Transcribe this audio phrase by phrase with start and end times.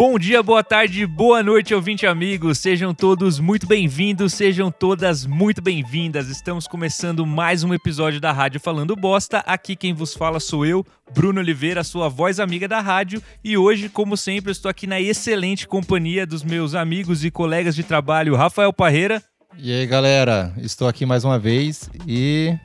[0.00, 2.58] Bom dia, boa tarde, boa noite, ouvinte amigos.
[2.58, 6.30] Sejam todos muito bem-vindos, sejam todas muito bem-vindas.
[6.30, 9.40] Estamos começando mais um episódio da Rádio Falando Bosta.
[9.40, 13.22] Aqui quem vos fala sou eu, Bruno Oliveira, sua voz amiga da rádio.
[13.44, 17.84] E hoje, como sempre, estou aqui na excelente companhia dos meus amigos e colegas de
[17.84, 19.22] trabalho, Rafael Parreira.
[19.58, 22.56] E aí, galera, estou aqui mais uma vez e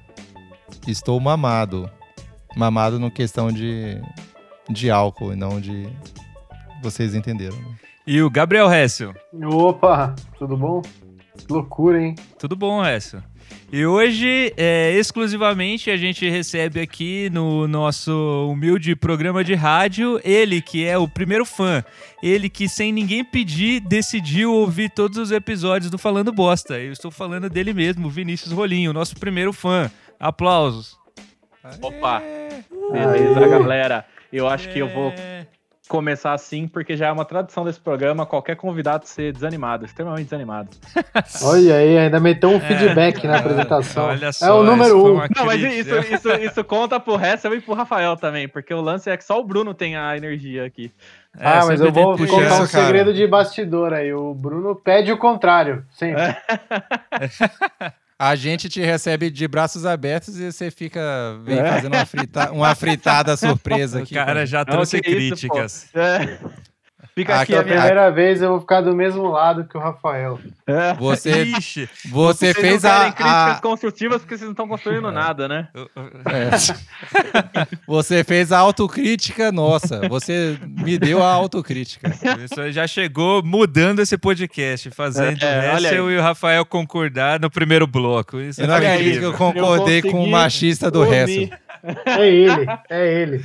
[0.87, 1.91] estou mamado.
[2.55, 4.01] Mamado no questão de,
[4.69, 5.85] de álcool e não de
[6.85, 7.57] vocês entenderam.
[7.57, 7.75] Né?
[8.05, 9.13] E o Gabriel Hessel.
[9.43, 10.81] Opa, tudo bom?
[11.37, 12.15] Que loucura, hein?
[12.37, 13.21] Tudo bom, Hessel.
[13.71, 20.61] E hoje, é, exclusivamente, a gente recebe aqui no nosso humilde programa de rádio ele
[20.61, 21.83] que é o primeiro fã,
[22.21, 26.79] ele que sem ninguém pedir decidiu ouvir todos os episódios do Falando Bosta.
[26.79, 29.91] Eu estou falando dele mesmo, Vinícius Rolinho, nosso primeiro fã.
[30.19, 30.97] Aplausos.
[31.81, 32.21] Opa!
[32.91, 34.05] Beleza, galera.
[34.31, 35.11] Eu acho que eu vou
[35.87, 40.69] começar assim, porque já é uma tradição desse programa, qualquer convidado ser desanimado, extremamente desanimado.
[41.43, 44.05] Olha aí, ainda meteu um feedback é, na apresentação.
[44.05, 45.15] Olha só, é o número um.
[45.35, 49.09] Não, mas isso, isso, isso conta pro resto e pro Rafael também, porque o lance
[49.09, 50.91] é que só o Bruno tem a energia aqui.
[51.37, 54.13] É, ah, mas eu vou contar um segredo de bastidor aí.
[54.13, 56.21] O Bruno pede o contrário, sempre.
[56.21, 56.37] É.
[58.17, 61.69] A gente te recebe de braços abertos e você fica vem é.
[61.69, 64.13] fazendo uma, frita, uma fritada surpresa aqui.
[64.13, 65.83] O cara já trouxe críticas.
[65.83, 66.39] Isso, é.
[67.15, 70.37] Fica aqui, a primeira vez eu vou ficar do mesmo lado que o Rafael.
[70.67, 70.93] É.
[70.95, 73.59] Você, Ixi, você vocês fez não a, críticas a...
[73.61, 75.11] construtivas porque vocês não estão construindo é.
[75.11, 75.69] nada, né?
[76.25, 77.67] É.
[77.87, 80.01] você fez a autocrítica, nossa.
[80.09, 82.09] Você me deu a autocrítica.
[82.43, 87.87] Isso já chegou mudando esse podcast, fazendo é, o e o Rafael concordar no primeiro
[87.87, 88.41] bloco.
[88.41, 91.49] Isso eu não acredito que eu concordei eu com o machista do resto.
[92.05, 93.43] É ele, é ele.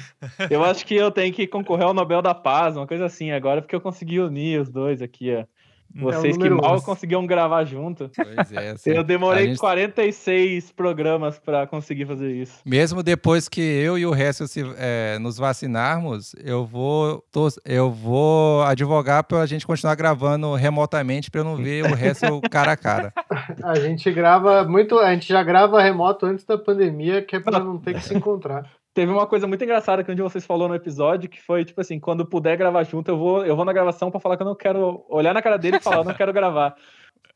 [0.49, 3.61] Eu acho que eu tenho que concorrer ao Nobel da Paz, uma coisa assim, agora,
[3.61, 5.45] porque eu consegui unir os dois aqui, ó.
[5.97, 6.85] É Vocês é que mal uns.
[6.85, 8.11] conseguiam gravar junto.
[8.15, 8.71] Pois é.
[8.73, 9.59] Assim, eu demorei gente...
[9.59, 12.61] 46 programas para conseguir fazer isso.
[12.65, 17.91] Mesmo depois que eu e o resto se, é, nos vacinarmos, eu vou, tô, eu
[17.91, 22.73] vou advogar para a gente continuar gravando remotamente para eu não ver o resto cara
[22.73, 23.13] a cara.
[23.63, 27.59] A gente grava muito, a gente já grava remoto antes da pandemia, que é para
[27.59, 28.65] não ter que se encontrar.
[28.93, 31.81] Teve uma coisa muito engraçada que um de vocês falou no episódio, que foi tipo
[31.81, 34.47] assim, quando puder gravar junto, eu vou, eu vou na gravação para falar que eu
[34.47, 36.75] não quero olhar na cara dele e falar, eu não quero gravar.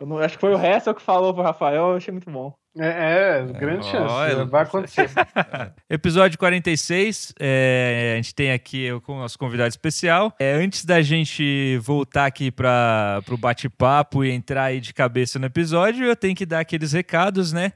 [0.01, 2.53] Eu não, acho que foi o resto que falou pro Rafael, eu achei muito bom.
[2.77, 5.09] É, é grande é, chance, olha, vai acontecer.
[5.89, 10.35] Episódio 46, é, a gente tem aqui com o nosso convidado especial.
[10.41, 15.47] É, antes da gente voltar aqui para o bate-papo e entrar aí de cabeça no
[15.47, 17.73] episódio, eu tenho que dar aqueles recados, né?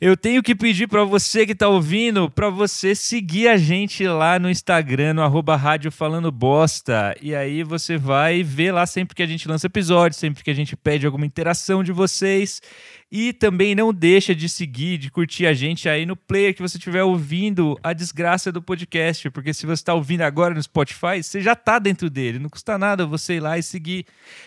[0.00, 4.38] Eu tenho que pedir para você que está ouvindo, para você seguir a gente lá
[4.38, 7.16] no Instagram, no arroba Rádio Falando Bosta.
[7.20, 10.54] E aí você vai ver lá sempre que a gente lança episódio, sempre que a
[10.54, 12.62] gente pede alguma interação de vocês.
[13.10, 16.76] E também não deixa de seguir, de curtir a gente aí no player que você
[16.76, 19.30] estiver ouvindo a desgraça do podcast.
[19.30, 22.38] Porque se você está ouvindo agora no Spotify, você já está dentro dele.
[22.38, 24.04] Não custa nada você ir lá e seguir.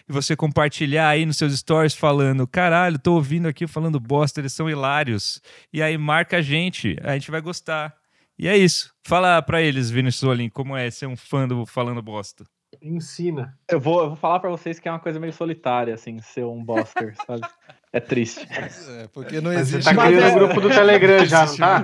[0.07, 4.53] E você compartilhar aí nos seus stories falando: caralho, tô ouvindo aqui falando bosta, eles
[4.53, 5.41] são hilários.
[5.73, 7.95] E aí marca a gente, a gente vai gostar.
[8.37, 8.93] E é isso.
[9.03, 12.45] Fala para eles, Vinícius Olim, como é ser um fã do Falando Bosta.
[12.81, 13.57] Ensina.
[13.69, 16.45] Eu vou, eu vou falar para vocês que é uma coisa meio solitária, assim, ser
[16.45, 17.41] um boster, sabe?
[17.93, 18.47] É triste.
[18.49, 19.83] É, porque não existe.
[19.83, 20.31] Você tá criando é...
[20.31, 21.57] o grupo do Telegram já, não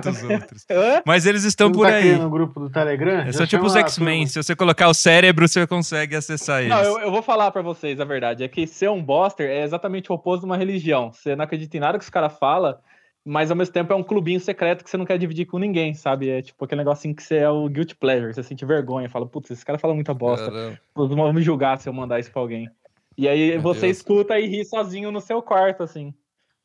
[1.04, 2.16] Mas eles estão por tá aí.
[2.16, 3.20] no grupo do Telegram?
[3.20, 4.26] É, são tipo os X-Men.
[4.26, 6.70] Se você colocar o cérebro, você consegue acessar eles.
[6.70, 8.42] Não, eu, eu, vou falar para vocês a verdade.
[8.42, 11.12] É que ser um boster é exatamente o oposto de uma religião.
[11.12, 12.74] Você não acredita em nada que os caras falam,
[13.22, 15.92] mas ao mesmo tempo é um clubinho secreto que você não quer dividir com ninguém,
[15.92, 16.30] sabe?
[16.30, 18.32] É tipo aquele negocinho que você é o guilty pleasure.
[18.32, 20.50] Você sente vergonha, fala, putz, esse cara fala muita bosta.
[20.50, 20.78] Caramba.
[20.94, 22.70] Vão me julgar se eu mandar isso pra alguém.
[23.18, 23.96] E aí Meu você Deus.
[23.96, 26.14] escuta e ri sozinho no seu quarto, assim.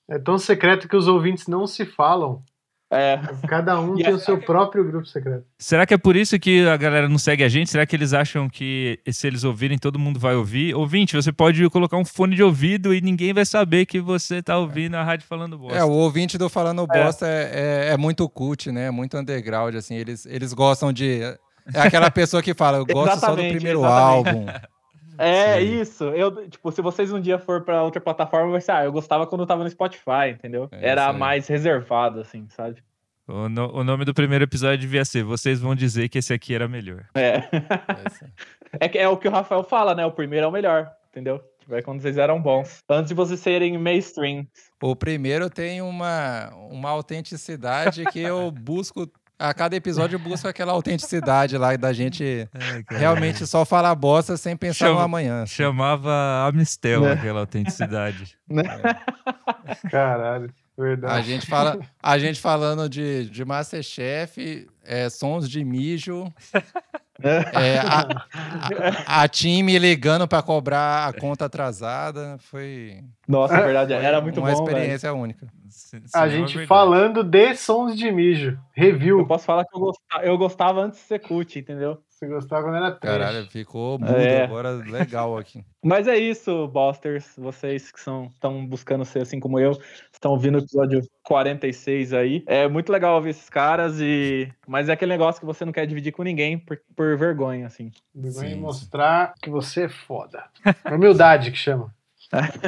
[0.07, 2.43] É tão secreto que os ouvintes não se falam.
[2.91, 3.19] É.
[3.47, 5.43] Cada um tem o seu próprio grupo secreto.
[5.57, 7.71] Será que é por isso que a galera não segue a gente?
[7.71, 10.75] Será que eles acham que se eles ouvirem, todo mundo vai ouvir?
[10.75, 14.55] Ouvinte, você pode colocar um fone de ouvido e ninguém vai saber que você está
[14.59, 15.79] ouvindo a rádio falando bosta.
[15.79, 18.85] É, o ouvinte do Falando Bosta é, é, é, é muito cult, né?
[18.85, 19.95] É muito underground, assim.
[19.95, 21.21] Eles, eles gostam de.
[21.73, 24.27] É aquela pessoa que fala, eu gosto só do primeiro exatamente.
[24.27, 24.45] álbum.
[25.17, 25.81] É Sim.
[25.81, 26.03] isso.
[26.05, 29.27] Eu, tipo, se vocês um dia for para outra plataforma, vai ser, ah, eu gostava
[29.27, 30.67] quando eu tava no Spotify, entendeu?
[30.71, 32.81] É Era mais reservado, assim, sabe?
[33.27, 36.53] O, no, o, nome do primeiro episódio devia ser Vocês vão dizer que esse aqui
[36.53, 37.05] era melhor.
[37.15, 37.37] É.
[38.79, 40.05] é, é o que o Rafael fala, né?
[40.05, 41.41] O primeiro é o melhor, entendeu?
[41.59, 42.83] Tipo, é quando vocês eram bons.
[42.89, 44.45] Antes de vocês serem mainstream.
[44.81, 49.09] O primeiro tem uma, uma autenticidade que eu busco
[49.43, 52.47] a cada episódio busca aquela autenticidade lá da gente
[52.87, 52.99] cara.
[52.99, 55.45] realmente só falar bosta sem pensar no amanhã.
[55.45, 57.11] Chamava Amistel Né?
[57.11, 58.37] aquela autenticidade.
[59.91, 61.13] Caralho, verdade.
[61.13, 66.31] A gente, fala, a gente falando de, de Masterchef, é, sons de mijo,
[67.21, 68.25] é, a,
[69.07, 72.37] a, a time ligando para cobrar a conta atrasada.
[72.39, 74.77] Foi, Nossa, é verdade, foi era muito uma bom, velho.
[74.77, 75.47] experiência única.
[75.69, 76.67] C- A cinema gente verdade.
[76.67, 78.51] falando de sons de mijo.
[78.51, 79.25] Eu Review.
[79.27, 81.99] posso falar que eu gostava, eu gostava antes de ser cult, entendeu?
[82.23, 83.17] Você gostava quando era trash.
[83.17, 84.43] Caralho, ficou mudo É.
[84.43, 85.63] agora, legal aqui.
[85.83, 87.33] Mas é isso, Bosters.
[87.37, 89.71] Vocês que estão buscando ser assim como eu,
[90.11, 92.43] estão ouvindo o episódio 46 aí.
[92.47, 95.85] É muito legal ouvir esses caras, e mas é aquele negócio que você não quer
[95.85, 97.91] dividir com ninguém por, por vergonha, assim.
[98.15, 100.45] Vergonha mostrar que você é foda.
[100.89, 101.93] Humildade que chama.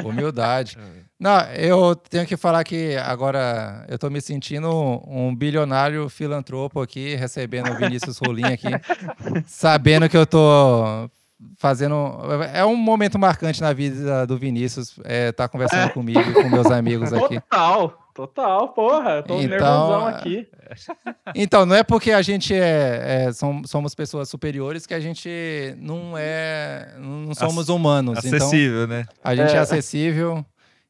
[0.04, 0.78] Humildade.
[1.18, 4.68] Não, eu tenho que falar que agora eu tô me sentindo
[5.06, 8.68] um bilionário filantropo aqui, recebendo o Vinícius Rolim aqui,
[9.46, 11.08] sabendo que eu tô
[11.56, 12.18] fazendo.
[12.52, 16.70] É um momento marcante na vida do Vinícius, é, tá conversando comigo e com meus
[16.70, 17.40] amigos aqui.
[17.40, 19.16] Total, total, porra.
[19.16, 20.48] Eu tô Então, nervosão é- aqui.
[21.36, 25.28] Então, não é porque a gente é, é, som- somos pessoas superiores que a gente
[25.78, 26.94] não é.
[26.98, 28.24] Não somos humanos.
[28.24, 29.04] Então, Acessível, né?
[29.22, 29.58] a gente é, É.
[29.58, 30.44] acessível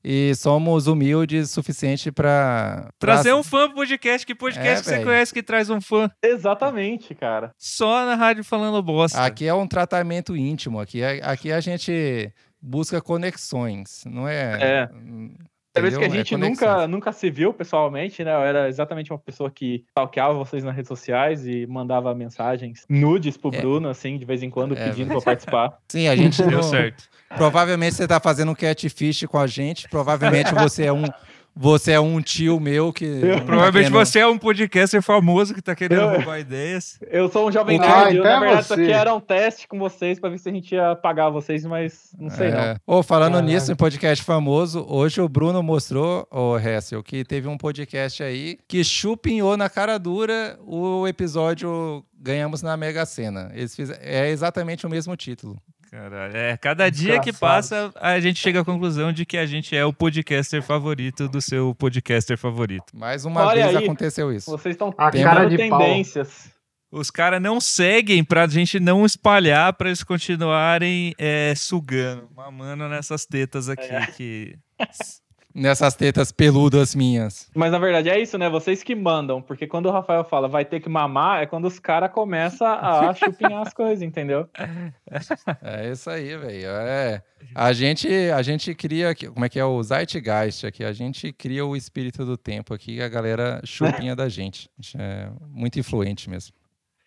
[0.04, 4.24] e somos humildes o suficiente para Trazer um fã pro podcast.
[4.24, 6.08] Que podcast É, que você conhece que traz um fã?
[6.22, 7.50] Exatamente, cara.
[7.58, 9.20] Só na rádio falando bosta.
[9.20, 10.78] Aqui é um tratamento íntimo.
[10.80, 12.32] Aqui, é- aqui a gente
[12.62, 14.58] busca conexões, não é?
[14.62, 14.88] É.
[15.76, 16.06] Talvez que a?
[16.06, 16.60] É gente conexões.
[16.60, 18.32] nunca, nunca se viu pessoalmente, né?
[18.34, 23.36] Eu era exatamente uma pessoa que stalkeava vocês nas redes sociais e mandava mensagens nudes
[23.36, 23.60] pro É.
[23.60, 25.78] Bruno, assim, de vez em quando, É, pedindo pra participar.
[25.88, 27.04] Sim, a gente Deu não- certo.
[27.36, 29.88] Provavelmente você tá fazendo um catfish com a gente.
[29.88, 31.04] Provavelmente você é um
[31.58, 35.62] você é um tio meu que não tá Provavelmente você é um podcaster famoso que
[35.62, 36.98] tá querendo Eu- roubar ideias.
[37.10, 39.66] Eu sou um jovem Ah, eu, então na é verdade, isso aqui era um teste
[39.66, 42.58] com vocês pra ver se a gente ia pagar vocês, mas não sei não.
[42.58, 42.76] É.
[42.86, 43.52] Ô, falando Caralho.
[43.52, 48.58] nisso, em podcast famoso, hoje o Bruno mostrou, o Hessel, que teve um podcast aí
[48.68, 53.50] que chupinhou na cara dura o episódio Ganhamos na Mega Sena.
[53.54, 55.56] Eles fizeram, é exatamente o mesmo título.
[55.96, 59.74] Caralho, é, cada dia que passa, a gente chega à conclusão de que a gente
[59.74, 62.94] é o podcaster favorito do seu podcaster favorito.
[62.94, 63.84] Mais uma Olha vez aí.
[63.84, 64.50] aconteceu isso.
[64.50, 65.78] Vocês estão A Tem cara tendo de pau.
[65.78, 66.50] tendências.
[66.92, 73.24] Os caras não seguem pra gente não espalhar, pra eles continuarem é, sugando, mamando nessas
[73.24, 73.86] tetas aqui.
[73.86, 74.06] É.
[74.08, 74.58] Que...
[75.58, 77.48] Nessas tetas peludas minhas.
[77.54, 78.46] Mas na verdade é isso, né?
[78.50, 81.78] Vocês que mandam, porque quando o Rafael fala vai ter que mamar, é quando os
[81.78, 84.46] caras começam a chupinhar as coisas, entendeu?
[85.62, 86.68] É isso aí, velho.
[86.68, 87.22] É,
[87.54, 90.84] a, gente, a gente cria, aqui- como é que é o Zeitgeist aqui?
[90.84, 94.68] A gente cria o espírito do tempo aqui, a galera chupinha da gente.
[94.78, 96.52] A gente é muito influente mesmo.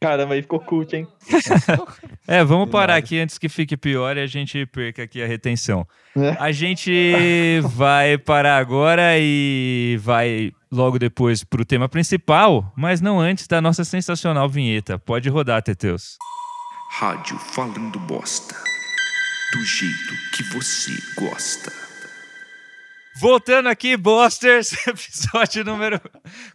[0.02, 1.08] Caramba, aí ficou cult, hein?
[2.26, 5.86] É, vamos parar aqui antes que fique pior e a gente perca aqui a retenção.
[6.16, 6.38] É.
[6.40, 13.48] A gente vai parar agora e vai logo depois pro tema principal, mas não antes
[13.48, 15.00] da nossa sensacional vinheta.
[15.00, 16.18] Pode rodar, Teteus.
[16.92, 18.56] Rádio Falando Bosta.
[19.54, 21.72] Do jeito que você gosta.
[23.20, 26.00] Voltando aqui, Bosters, episódio número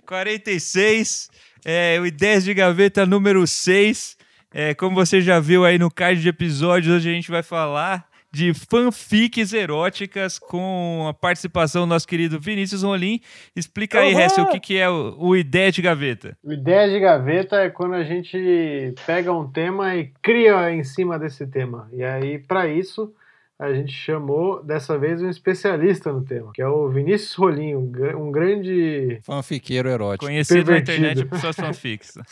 [0.06, 1.28] 46,
[1.64, 4.16] é, o Ideias de Gaveta número 6.
[4.52, 8.06] É, como você já viu aí no card de episódios, hoje a gente vai falar
[8.30, 13.20] de fanfics eróticas com a participação do nosso querido Vinícius Rolim.
[13.54, 14.20] Explica aí, Uhum!
[14.20, 16.36] Hessel, o que, que é o, o Ideia de Gaveta?
[16.42, 21.16] O Ideia de gaveta é quando a gente pega um tema e cria em cima
[21.16, 21.88] desse tema.
[21.92, 23.12] E aí, para isso,
[23.58, 27.90] a gente chamou dessa vez um especialista no tema, que é o Vinícius Rolinho, um
[27.90, 29.20] gra- grande.
[29.22, 30.26] Fanfiqueiro erótico.
[30.26, 32.18] Conhecido na internet por suas fanfics.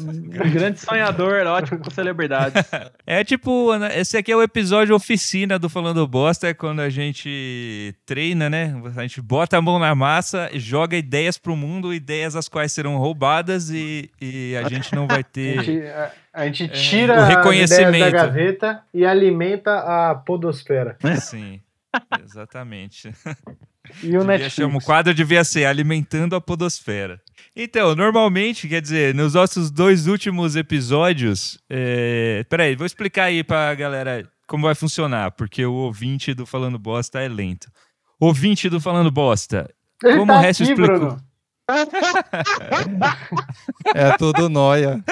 [0.00, 2.62] Um grande sonhador erótico com celebridades.
[3.06, 6.88] É tipo, né, esse aqui é o episódio oficina do Falando Bosta, é quando a
[6.88, 8.74] gente treina, né?
[8.96, 12.96] A gente bota a mão na massa, joga ideias pro mundo, ideias as quais serão
[12.96, 15.62] roubadas e, e a gente não vai A ter.
[15.62, 17.98] gente, a, a gente o tira as ideias reconhecimento.
[18.04, 19.78] da gaveta e alimenta
[20.10, 20.96] a podosfera.
[21.20, 21.60] Sim,
[22.22, 23.12] exatamente.
[24.02, 24.54] E o Netflix.
[24.54, 27.20] chamar- o quadro devia ser Alimentando a Podosfera.
[27.54, 31.58] Então, normalmente, quer dizer, nos nossos dois últimos episódios.
[31.68, 32.44] É...
[32.48, 37.20] Peraí, vou explicar aí pra galera como vai funcionar, porque o ouvinte do Falando Bosta
[37.20, 37.68] é lento.
[38.18, 39.70] Ouvinte do Falando Bosta,
[40.02, 41.16] Ele como tá o resto explicou.
[43.94, 45.02] É tudo nóia.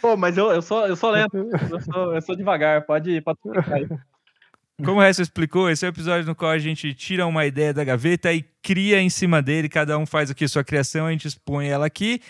[0.00, 1.36] Pô, mas eu, eu, sou, eu sou lento.
[1.70, 2.86] Eu sou, eu sou devagar.
[2.86, 3.38] Pode, pode.
[4.82, 7.72] Como o resto explicou, esse é o episódio no qual a gente tira uma ideia
[7.72, 9.68] da gaveta e cria em cima dele.
[9.68, 12.20] Cada um faz aqui sua criação, a gente expõe ela aqui.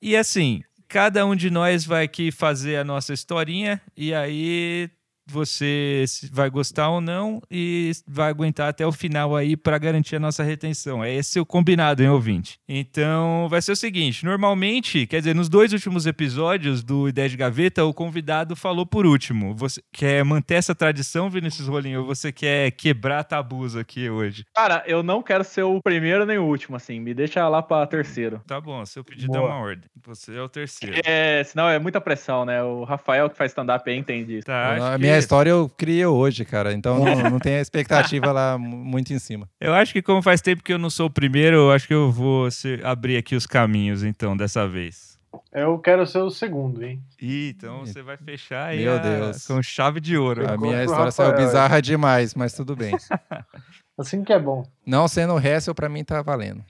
[0.00, 4.90] E assim, cada um de nós vai aqui fazer a nossa historinha e aí
[5.26, 10.20] você vai gostar ou não e vai aguentar até o final aí para garantir a
[10.20, 11.02] nossa retenção.
[11.02, 12.58] É esse o combinado, hein, ouvinte?
[12.68, 17.36] Então, vai ser o seguinte, normalmente, quer dizer, nos dois últimos episódios do Ideia de
[17.36, 19.54] Gaveta, o convidado falou por último.
[19.54, 24.44] Você quer manter essa tradição, Vinícius Rolinho, ou você quer quebrar tabus aqui hoje?
[24.54, 27.00] Cara, eu não quero ser o primeiro nem o último, assim.
[27.00, 28.40] Me deixa lá pra terceiro.
[28.46, 29.38] Tá bom, seu pedido Boa.
[29.38, 29.84] é uma ordem.
[30.06, 31.00] Você é o terceiro.
[31.04, 32.62] É, senão é muita pressão, né?
[32.62, 34.46] O Rafael que faz stand-up aí entende isso.
[34.46, 36.72] Tá, acho a que- minha história eu criei hoje, cara.
[36.72, 39.48] Então não, não tem a expectativa lá mu- muito em cima.
[39.60, 41.94] Eu acho que como faz tempo que eu não sou o primeiro, eu acho que
[41.94, 45.12] eu vou se- abrir aqui os caminhos, então, dessa vez.
[45.52, 47.00] Eu quero ser o segundo, hein?
[47.20, 49.46] Ih, então você vai fechar aí Meu a- Deus.
[49.46, 50.48] com chave de ouro.
[50.50, 52.92] A minha história saiu bizarra demais, mas tudo bem.
[53.98, 54.64] Assim que é bom.
[54.86, 56.64] Não sendo Hessel, pra mim tá valendo.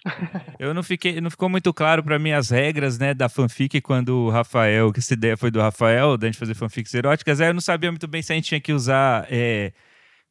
[0.59, 4.27] Eu não fiquei, não ficou muito claro pra mim as regras, né, da fanfic quando
[4.27, 7.55] o Rafael, que essa ideia foi do Rafael, da gente fazer fanfics eróticas, aí eu
[7.55, 9.73] não sabia muito bem se a gente tinha que usar é,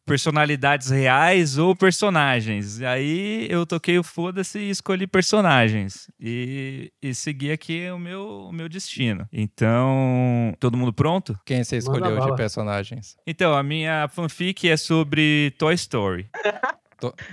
[0.05, 2.81] personalidades reais ou personagens.
[2.81, 6.09] Aí eu toquei o foda-se e escolhi personagens.
[6.19, 9.27] E, e segui aqui o meu, o meu destino.
[9.31, 11.37] Então, todo mundo pronto?
[11.45, 13.15] Quem você escolheu de personagens?
[13.25, 16.29] Então, a minha fanfic é sobre Toy Story.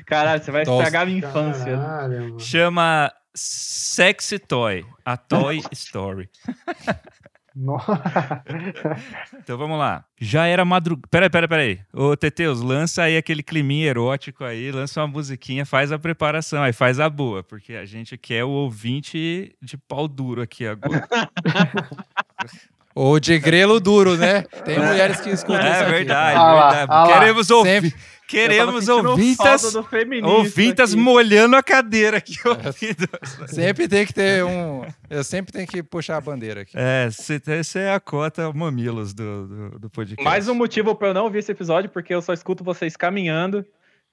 [0.06, 0.82] Caralho, você vai Tosta.
[0.82, 1.76] estragar minha infância.
[1.76, 2.40] Caralho, mano.
[2.40, 6.28] Chama Sexy Toy, a Toy Story.
[7.58, 8.42] Nossa.
[9.42, 10.04] Então vamos lá.
[10.20, 11.08] Já era madrugada.
[11.10, 11.80] Peraí, peraí, peraí.
[11.92, 16.72] Ô, Teteus, lança aí aquele climinha erótico aí, lança uma musiquinha, faz a preparação aí,
[16.72, 21.08] faz a boa, porque a gente quer o ouvinte de pau duro aqui agora.
[22.94, 24.42] Ou de grelo duro, né?
[24.64, 25.90] Tem mulheres que escutam isso é aqui.
[25.92, 26.92] verdade, Ah lá, verdade.
[26.92, 27.06] ah.
[27.18, 27.82] Queremos ouvir.
[27.82, 27.94] Sempre.
[28.28, 29.74] Queremos ouvintas.
[30.22, 31.00] Ouvintas aqui.
[31.00, 33.08] molhando a cadeira aqui, ouvindo.
[33.46, 34.84] Sempre tem que ter um.
[35.08, 36.72] Eu sempre tenho que puxar a bandeira aqui.
[36.76, 40.22] É, essa é a cota mamilos do, do, do podcast.
[40.22, 43.64] Mais um motivo pra eu não ouvir esse episódio, porque eu só escuto vocês caminhando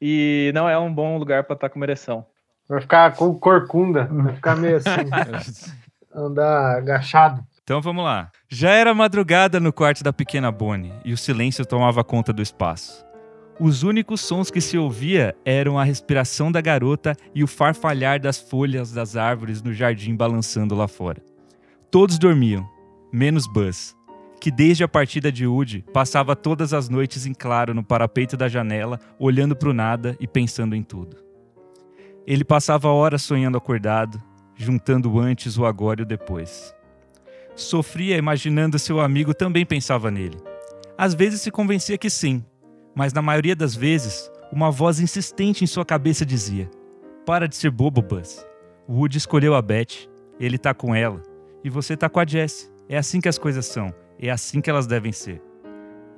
[0.02, 2.26] e não é um bom lugar pra estar com uma ereção.
[2.70, 4.08] Vai ficar com corcunda.
[4.10, 5.76] Vai ficar meio assim.
[6.16, 7.44] andar agachado.
[7.64, 8.32] Então vamos lá.
[8.48, 13.06] Já era madrugada no quarto da pequena Bonnie e o silêncio tomava conta do espaço.
[13.58, 18.38] Os únicos sons que se ouvia eram a respiração da garota e o farfalhar das
[18.38, 21.24] folhas das árvores no jardim balançando lá fora.
[21.90, 22.70] Todos dormiam,
[23.14, 23.96] menos Buzz,
[24.42, 28.50] que desde a partida de Woody passava todas as noites em claro no parapeito da
[28.50, 31.16] janela, olhando para o nada e pensando em tudo.
[32.28, 34.22] Ele passava horas sonhando acordado,
[34.54, 36.76] juntando antes, o agora e o depois.
[37.56, 40.38] Sofria imaginando seu amigo também pensava nele.
[40.98, 42.44] Às vezes se convencia que sim,
[42.96, 46.70] mas na maioria das vezes, uma voz insistente em sua cabeça dizia:
[47.26, 48.46] Para de ser bobo, Buzz.
[48.88, 50.08] Woody escolheu a Beth,
[50.40, 51.22] ele tá com ela,
[51.64, 52.70] e você tá com a Jessie.
[52.88, 55.42] É assim que as coisas são, é assim que elas devem ser.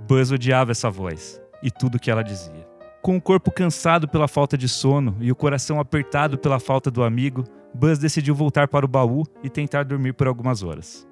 [0.08, 2.68] Buzz odiava essa voz e tudo que ela dizia.
[3.02, 7.04] Com o corpo cansado pela falta de sono e o coração apertado pela falta do
[7.04, 11.08] amigo, Buzz decidiu voltar para o baú e tentar dormir por algumas horas.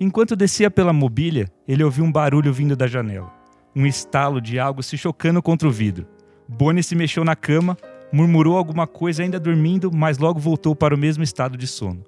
[0.00, 3.39] Enquanto descia pela mobília, ele ouviu um barulho vindo da janela.
[3.80, 6.06] Um estalo de algo se chocando contra o vidro.
[6.46, 7.78] Bonnie se mexeu na cama,
[8.12, 12.04] murmurou alguma coisa ainda dormindo, mas logo voltou para o mesmo estado de sono.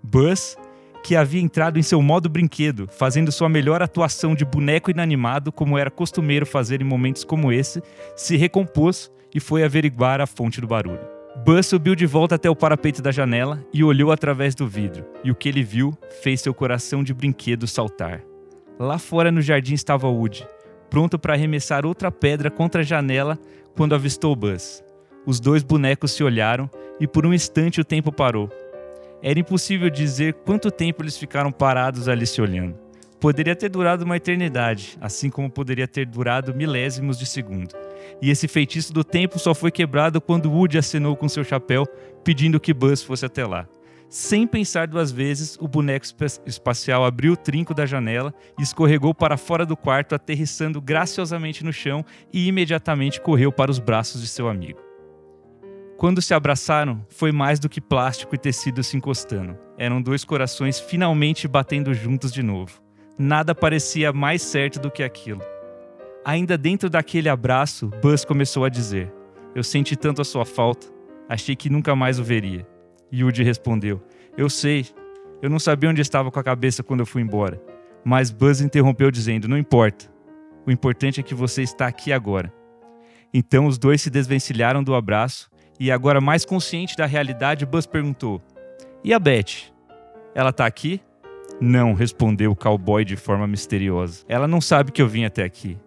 [0.00, 0.56] Buzz,
[1.02, 5.76] que havia entrado em seu modo brinquedo, fazendo sua melhor atuação de boneco inanimado, como
[5.76, 7.82] era costumeiro fazer em momentos como esse,
[8.14, 11.08] se recompôs e foi averiguar a fonte do barulho.
[11.44, 15.32] Buzz subiu de volta até o parapeito da janela e olhou através do vidro, e
[15.32, 15.92] o que ele viu
[16.22, 18.22] fez seu coração de brinquedo saltar.
[18.78, 20.46] Lá fora no jardim estava Woody,
[20.90, 23.38] pronto para arremessar outra pedra contra a janela
[23.74, 24.82] quando avistou Buzz.
[25.26, 28.48] Os dois bonecos se olharam e por um instante o tempo parou.
[29.22, 32.76] Era impossível dizer quanto tempo eles ficaram parados ali se olhando.
[33.18, 37.74] Poderia ter durado uma eternidade, assim como poderia ter durado milésimos de segundo.
[38.20, 41.86] E esse feitiço do tempo só foi quebrado quando Woody acenou com seu chapéu,
[42.22, 43.66] pedindo que Buzz fosse até lá.
[44.08, 49.12] Sem pensar duas vezes, o boneco espa- espacial abriu o trinco da janela e escorregou
[49.12, 54.28] para fora do quarto, aterrissando graciosamente no chão e imediatamente correu para os braços de
[54.28, 54.78] seu amigo.
[55.96, 59.58] Quando se abraçaram, foi mais do que plástico e tecido se encostando.
[59.78, 62.80] Eram dois corações finalmente batendo juntos de novo.
[63.18, 65.40] Nada parecia mais certo do que aquilo.
[66.24, 69.12] Ainda dentro daquele abraço, Buzz começou a dizer:
[69.54, 70.86] Eu senti tanto a sua falta,
[71.28, 72.66] achei que nunca mais o veria.
[73.12, 74.02] Woody respondeu:
[74.36, 74.86] Eu sei,
[75.42, 77.60] eu não sabia onde estava com a cabeça quando eu fui embora.
[78.04, 80.06] Mas Buzz interrompeu dizendo: Não importa.
[80.66, 82.52] O importante é que você está aqui agora.
[83.32, 88.42] Então os dois se desvencilharam do abraço e agora mais consciente da realidade, Buzz perguntou:
[89.04, 89.72] "E a Beth?
[90.34, 91.00] Ela tá aqui?"
[91.60, 94.24] "Não", respondeu o cowboy de forma misteriosa.
[94.28, 95.78] "Ela não sabe que eu vim até aqui,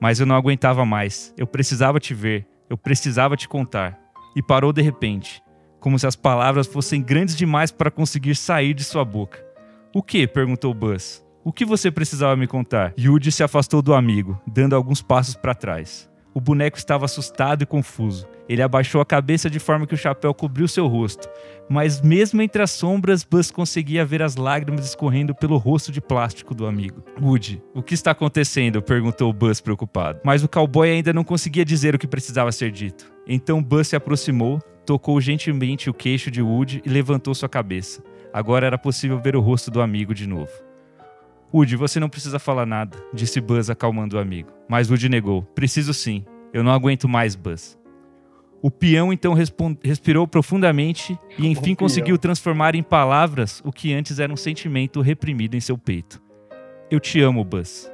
[0.00, 1.34] mas eu não aguentava mais.
[1.36, 3.98] Eu precisava te ver, eu precisava te contar."
[4.36, 5.42] E parou de repente,
[5.80, 9.44] como se as palavras fossem grandes demais para conseguir sair de sua boca.
[9.94, 11.26] "O que?" perguntou Buzz.
[11.44, 12.92] O que você precisava me contar?
[12.98, 16.08] Yuji se afastou do amigo, dando alguns passos para trás.
[16.34, 18.28] O boneco estava assustado e confuso.
[18.48, 21.28] Ele abaixou a cabeça de forma que o chapéu cobriu seu rosto,
[21.68, 26.54] mas mesmo entre as sombras, Buzz conseguia ver as lágrimas escorrendo pelo rosto de plástico
[26.54, 27.02] do amigo.
[27.20, 28.80] Woody, o que está acontecendo?
[28.80, 30.20] perguntou Buzz preocupado.
[30.24, 33.10] Mas o cowboy ainda não conseguia dizer o que precisava ser dito.
[33.26, 38.02] Então Buzz se aproximou, tocou gentilmente o queixo de Woody e levantou sua cabeça.
[38.32, 40.50] Agora era possível ver o rosto do amigo de novo.
[41.52, 44.48] Woody, você não precisa falar nada, disse Buzz acalmando o amigo.
[44.66, 45.42] Mas Woody negou.
[45.54, 46.24] Preciso sim.
[46.54, 47.78] Eu não aguento mais, Buzz.
[48.62, 49.34] O peão então
[49.84, 55.54] respirou profundamente e enfim conseguiu transformar em palavras o que antes era um sentimento reprimido
[55.54, 56.18] em seu peito.
[56.90, 57.92] Eu te amo, Buzz.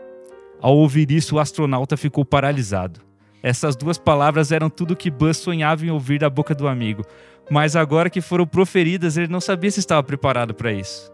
[0.61, 3.01] Ao ouvir isso, o astronauta ficou paralisado.
[3.45, 7.05] Essas duas palavras eram tudo que Buzz sonhava em ouvir da boca do amigo,
[7.51, 11.13] mas agora que foram proferidas, ele não sabia se estava preparado para isso.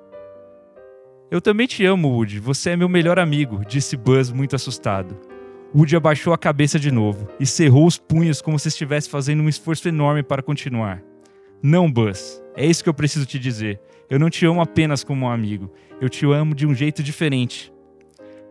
[1.29, 2.39] Eu também te amo, Woody.
[2.39, 5.19] Você é meu melhor amigo, disse Buzz muito assustado.
[5.75, 9.49] Woody abaixou a cabeça de novo e cerrou os punhos como se estivesse fazendo um
[9.49, 11.03] esforço enorme para continuar.
[11.61, 12.41] Não, Buzz.
[12.55, 13.81] É isso que eu preciso te dizer.
[14.09, 15.69] Eu não te amo apenas como um amigo.
[16.01, 17.73] Eu te amo de um jeito diferente.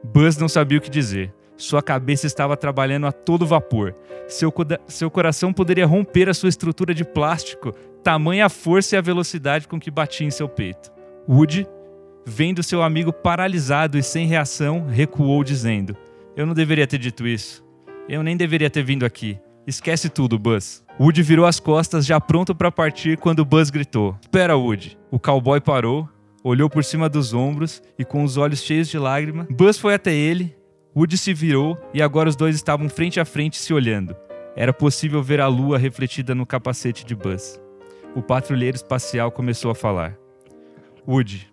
[0.03, 1.33] Buzz não sabia o que dizer.
[1.59, 3.93] Sua cabeça estava trabalhando a todo vapor.
[4.29, 4.49] Seu,
[4.87, 9.67] seu coração poderia romper a sua estrutura de plástico, tamanha a força e a velocidade
[9.67, 10.89] com que batia em seu peito.
[11.27, 11.67] Woody,
[12.25, 15.97] vendo seu amigo paralisado e sem reação, recuou, dizendo:
[16.33, 17.61] Eu não deveria ter dito isso.
[18.07, 19.37] Eu nem deveria ter vindo aqui.
[19.67, 20.81] Esquece tudo, Buzz.
[20.97, 24.97] Woody virou as costas, já pronto para partir, quando Buzz gritou: Espera, Woody.
[25.11, 26.07] O cowboy parou,
[26.41, 30.13] olhou por cima dos ombros e, com os olhos cheios de lágrima, Buzz foi até
[30.13, 30.57] ele
[30.95, 34.15] Woody se virou e agora os dois estavam frente a frente se olhando.
[34.55, 37.61] Era possível ver a lua refletida no capacete de Buzz.
[38.15, 40.17] O patrulheiro espacial começou a falar.
[41.07, 41.47] Woody,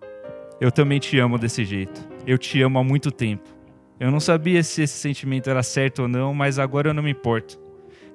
[0.61, 2.09] eu também te amo desse jeito.
[2.27, 3.49] Eu te amo há muito tempo.
[4.01, 7.11] Eu não sabia se esse sentimento era certo ou não, mas agora eu não me
[7.11, 7.59] importo.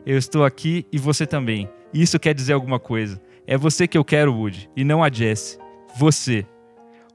[0.06, 1.70] Eu estou aqui e você também.
[1.94, 3.22] Isso quer dizer alguma coisa.
[3.46, 5.60] É você que eu quero, Woody, e não a Jessie.
[5.98, 6.46] Você.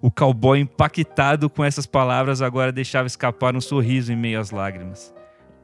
[0.07, 5.13] O cowboy, impactado com essas palavras, agora deixava escapar um sorriso em meio às lágrimas.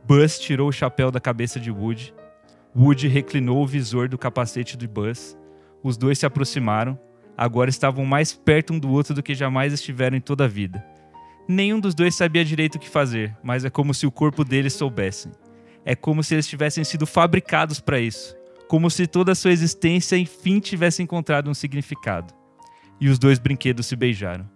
[0.05, 2.13] Buzz tirou o chapéu da cabeça de Woody.
[2.77, 5.39] Woody reclinou o visor do capacete de Buzz.
[5.81, 6.99] Os dois se aproximaram.
[7.39, 10.85] Agora estavam mais perto um do outro do que jamais estiveram em toda a vida.
[11.47, 14.73] Nenhum dos dois sabia direito o que fazer, mas é como se o corpo deles
[14.73, 15.31] soubessem.
[15.85, 18.37] É como se eles tivessem sido fabricados para isso.
[18.67, 22.42] Como se toda a sua existência enfim tivesse encontrado um significado
[23.03, 24.49] e os dois brinquedos se beijaram.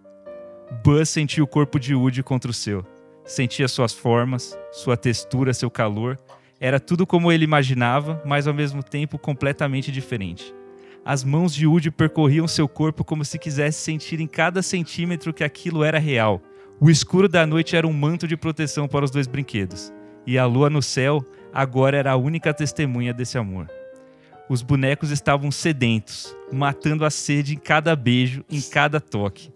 [0.84, 2.86] Buzz sentia o corpo de Woody contra o seu.
[3.24, 6.16] Sentia suas formas, sua textura, seu calor.
[6.60, 10.54] Era tudo como ele imaginava, mas ao mesmo tempo completamente diferente.
[11.04, 15.42] As mãos de Woody percorriam seu corpo como se quisesse sentir em cada centímetro que
[15.42, 16.40] aquilo era real.
[16.78, 19.92] O escuro da noite era um manto de proteção para os dois brinquedos,
[20.24, 21.20] e a lua no céu
[21.52, 23.68] agora era a única testemunha desse amor.
[24.48, 29.52] Os bonecos estavam sedentos, matando a sede em cada beijo, em cada toque.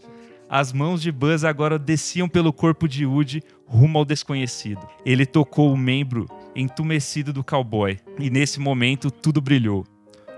[0.49, 4.81] As mãos de Buzz agora desciam pelo corpo de Woody rumo ao desconhecido.
[5.07, 6.27] Ele tocou o membro
[6.57, 9.87] entumecido do cowboy, e nesse momento tudo brilhou.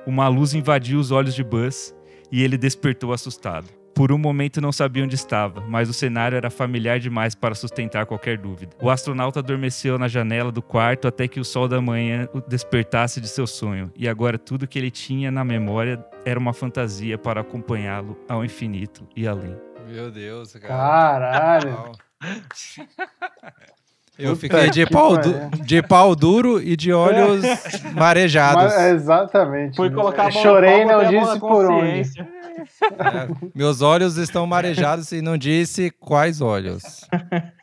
[0.06, 1.94] Uma luz invadiu os olhos de Buzz
[2.30, 3.81] e ele despertou assustado.
[3.94, 8.06] Por um momento não sabia onde estava, mas o cenário era familiar demais para sustentar
[8.06, 8.74] qualquer dúvida.
[8.80, 13.20] O astronauta adormeceu na janela do quarto até que o sol da manhã o despertasse
[13.20, 17.42] de seu sonho, e agora tudo que ele tinha na memória era uma fantasia para
[17.42, 19.56] acompanhá-lo ao infinito e além.
[19.86, 20.68] Meu Deus, cara.
[20.68, 21.92] Caralho.
[24.18, 27.42] Eu fiquei de pau, du de pau duro e de olhos
[27.94, 28.64] marejados.
[28.74, 29.76] Mas, exatamente.
[29.76, 32.10] Fui colocar a mão Chorei, não disse por onde.
[32.20, 36.82] É, meus olhos estão marejados e não disse quais olhos.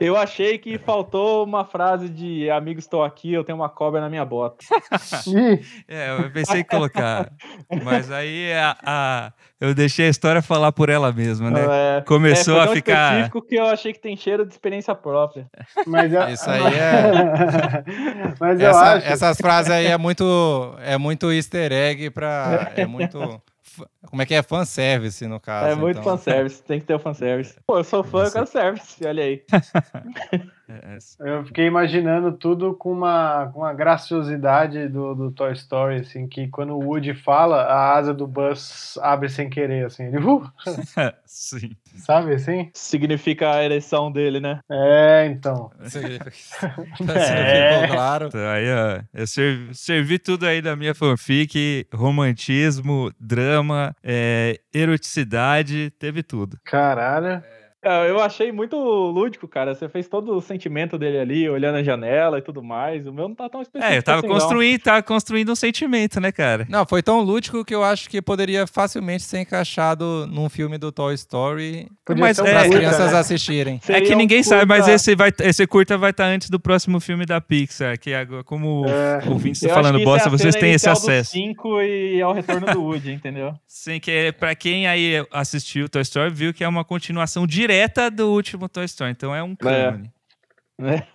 [0.00, 4.08] Eu achei que faltou uma frase de amigo, estou aqui, eu tenho uma cobra na
[4.08, 4.56] minha bota.
[5.88, 7.30] É, eu pensei em colocar,
[7.84, 11.98] mas aí a, a- eu deixei a história falar por ela mesma, né?
[11.98, 13.12] É, Começou é, foi a tão ficar.
[13.12, 15.46] específico que eu achei que tem cheiro de experiência própria.
[15.86, 17.84] mas eu- Isso aí é.
[18.40, 19.06] mas eu Essa- acho.
[19.06, 22.72] essas frases aí é muito, é muito easter egg pra.
[22.76, 23.40] É muito.
[24.06, 24.42] Como é que é?
[24.42, 25.68] Fanservice, no caso.
[25.68, 26.16] é muito então.
[26.16, 27.54] fanservice, tem que ter o fanservice.
[27.66, 29.44] Pô, eu sou fã, eu quero service, olha aí.
[30.72, 36.26] É, Eu fiquei imaginando tudo com uma, com uma graciosidade do, do Toy Story, assim,
[36.26, 40.42] que quando o Woody fala, a asa do Buzz abre sem querer, assim, ele, uh,
[41.26, 41.76] Sim.
[41.96, 42.70] sabe assim?
[42.74, 44.60] Significa a ereção dele, né?
[44.70, 45.70] É, então.
[47.12, 47.82] É.
[47.82, 48.26] Ficou claro.
[48.26, 55.90] Então, aí, ó, eu servi, servi tudo aí da minha fanfic, romantismo, drama, é, eroticidade,
[55.98, 56.58] teve tudo.
[56.64, 57.26] Caralho.
[57.26, 59.74] É, Eu achei muito lúdico, cara.
[59.74, 63.04] Você fez todo o sentimento dele ali, olhando a janela e tudo mais.
[63.06, 63.92] O meu não tá tão específico.
[63.92, 64.34] É, eu tava assim, não.
[64.34, 66.64] construindo, tava construindo um sentimento, né, cara?
[66.68, 70.92] Não, foi tão lúdico que eu acho que poderia facilmente ser encaixado num filme do
[70.92, 73.18] Toy Story Podia Mas um é- para as curta, crianças né?
[73.18, 73.74] assistirem.
[73.74, 76.60] é que Seria um ninguém sabe, mas esse, vai, esse curta vai estar antes do
[76.60, 79.28] próximo filme da Pixar, que agora, como É.
[79.28, 81.32] o Vince Eu tá acho falando bosta, é a vocês têm esse acesso.
[81.32, 83.54] 5 e é o retorno do Woody, entendeu?
[83.66, 87.71] Sim, que é, pra quem aí assistiu Toy Story, viu que é uma continuação direta
[88.10, 89.12] do último Toy Story.
[89.12, 90.10] Então é um cânone.
[90.78, 91.06] Né?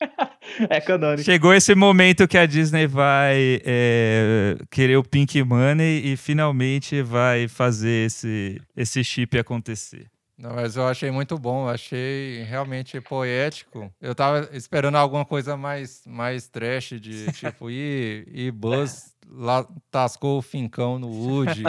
[0.70, 1.24] é canônico.
[1.24, 7.48] Chegou esse momento que a Disney vai é, querer o Pink Money e finalmente vai
[7.48, 10.06] fazer esse, esse chip acontecer.
[10.38, 13.92] Não, mas eu achei muito bom, eu achei realmente poético.
[14.00, 20.38] Eu tava esperando alguma coisa mais, mais trash, de tipo, e, e Buzz lá tascou
[20.38, 21.62] o fincão no Woody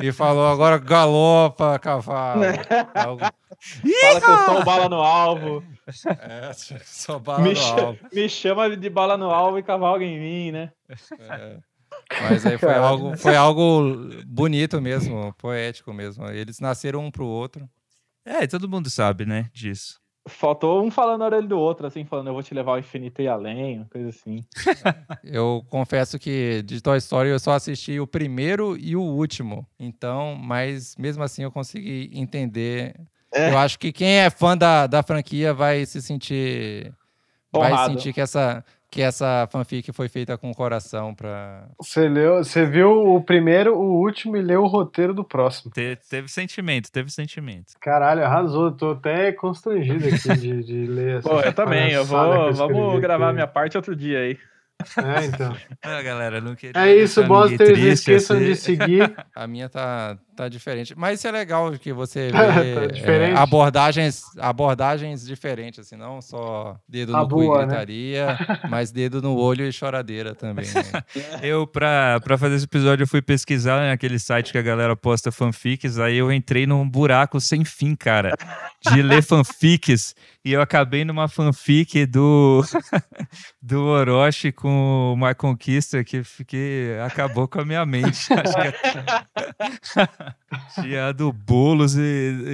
[0.00, 2.42] e falou, agora galopa, cavalo.
[2.94, 3.20] Algo,
[4.00, 5.64] Fala que eu sou bala no alvo.
[6.18, 6.52] é,
[6.84, 7.98] só bala Me, no cha- alvo.
[8.12, 10.72] me chama de bala no alvo e cavalga em mim, né?
[11.18, 11.58] É.
[12.28, 13.94] Mas aí foi algo, foi algo
[14.26, 16.28] bonito mesmo, poético mesmo.
[16.28, 17.68] Eles nasceram um pro outro.
[18.24, 20.00] É, todo mundo sabe, né, disso.
[20.28, 23.20] Faltou um falando na orelha do outro, assim, falando eu vou te levar ao infinito
[23.20, 24.44] e além, uma coisa assim.
[25.24, 29.66] Eu confesso que de Toy Story eu só assisti o primeiro e o último.
[29.78, 32.94] Então, mas mesmo assim eu consegui entender.
[33.32, 33.50] É.
[33.50, 36.92] Eu acho que quem é fã da, da franquia vai se sentir.
[37.52, 37.92] Vai Honrado.
[37.92, 41.66] sentir que essa, que essa fanfic foi feita com o coração pra.
[41.80, 45.72] Você leu, você viu o primeiro, o último e leu o roteiro do próximo.
[45.72, 47.72] Te- teve sentimento, teve sentimento.
[47.80, 48.70] Caralho, arrasou.
[48.70, 52.50] Tô até constrangido aqui de, de ler essa Pô, eu também, eu vou.
[52.50, 53.34] escrevi Vamos gravar a aqui.
[53.36, 54.38] minha parte outro dia aí.
[54.98, 55.56] É, então.
[55.82, 57.78] Ah, galera, não queria É isso, Bosters.
[57.78, 58.46] Não esqueçam assim.
[58.46, 59.14] de seguir.
[59.34, 60.94] A minha tá, tá diferente.
[60.96, 66.76] Mas isso é legal que você vê Tá é, abordagens, abordagens diferentes, assim, não só
[66.88, 67.66] dedo A no cu boa, e né?
[67.66, 70.66] gritaria, mas dedo no olho e choradeira também.
[70.66, 71.02] né?
[71.42, 75.30] Eu, pra, pra fazer esse episódio, eu fui pesquisar naquele site que a galera posta
[75.32, 78.34] fanfics, aí eu entrei num buraco sem fim, cara,
[78.90, 80.14] de ler fanfics,
[80.44, 82.62] e eu acabei numa fanfic do,
[83.60, 88.28] do Orochi com o My Conquista, que, que acabou com a minha mente.
[88.32, 90.21] Acho que
[90.74, 92.00] Tinha a do Boulos e,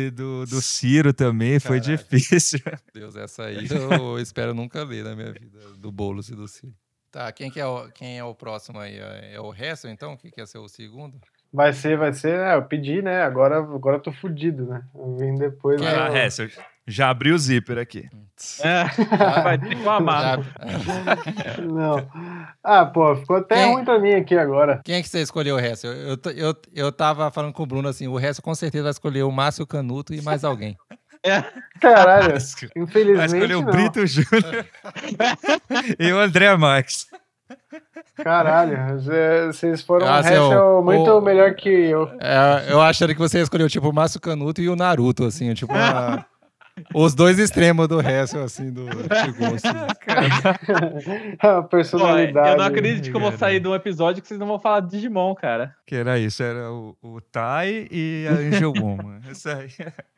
[0.06, 1.98] e do, do Ciro também, foi Caralho.
[1.98, 2.60] difícil.
[2.94, 6.74] Deus, essa aí eu espero nunca ler na minha vida, do Boulos e do Ciro.
[7.10, 8.98] Tá, quem, que é, o, quem é o próximo aí?
[8.98, 10.14] É é o Hessel, então?
[10.16, 11.18] Que quer ser o segundo?
[11.50, 12.38] Vai ser, vai ser.
[12.38, 13.22] É, eu pedi, né?
[13.22, 14.82] Agora, agora eu tô fudido, né?
[14.94, 15.80] Eu vim depois.
[15.80, 16.48] Quem Vai lá, eu- Hessel,
[16.88, 18.08] já abri o zíper aqui.
[18.60, 18.84] É,
[19.42, 20.38] vai ter que amar.
[21.62, 22.08] Não.
[22.62, 23.74] Ah, pô, ficou até Quem?
[23.74, 24.80] ruim pra mim aqui agora.
[24.84, 25.92] Quem é que você escolheu o Hessel?
[25.92, 28.90] Eu, t- eu, eu tava falando com o Bruno assim, o Hessel com certeza vai
[28.92, 30.76] escolher o Márcio Canuto e mais alguém.
[31.80, 32.38] Caralho, Vai
[32.76, 33.34] infelizmente.
[33.34, 33.72] escolher o não.
[33.72, 34.64] Brito Júnior
[35.98, 37.06] e o André Marques.
[38.14, 42.08] Caralho, cê- vocês foram Ah, seu- Hessel muito o- melhor que eu.
[42.20, 45.72] É, eu achando que você escolheu tipo o Márcio Canuto e o Naruto, assim, tipo
[45.72, 46.24] uma-
[46.94, 49.68] os dois extremos do Hessel, assim, do gosto.
[51.38, 52.50] A Pô, personalidade.
[52.50, 54.80] eu não acredito que eu vou sair de um episódio que vocês não vão falar
[54.80, 55.74] de Digimon, cara.
[55.86, 59.20] Que era isso, era o, o Tai e a Angel Woman.
[59.30, 59.68] Isso aí.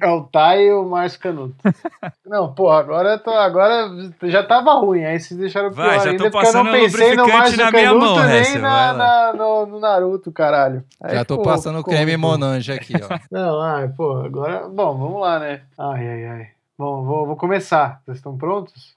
[0.00, 1.56] É o Tai e o Márcio Canuto.
[2.24, 3.90] Não, porra, agora, tô, agora
[4.24, 7.16] já tava ruim, aí vocês deixaram pior Vai, já tô ainda, porque eu não pensei
[7.16, 10.84] no Márcio na Canuto mão, nem na, na- no, no Naruto, caralho.
[11.02, 12.16] Aí Já tô passando ficou creme.
[12.16, 13.18] Monange aqui, ó.
[13.30, 14.68] Não, ai, pô, agora.
[14.68, 15.62] Bom, vamos lá, né?
[15.76, 16.46] Ai, ai, ai.
[16.78, 18.00] Bom, vou, vou começar.
[18.04, 18.96] Vocês estão prontos?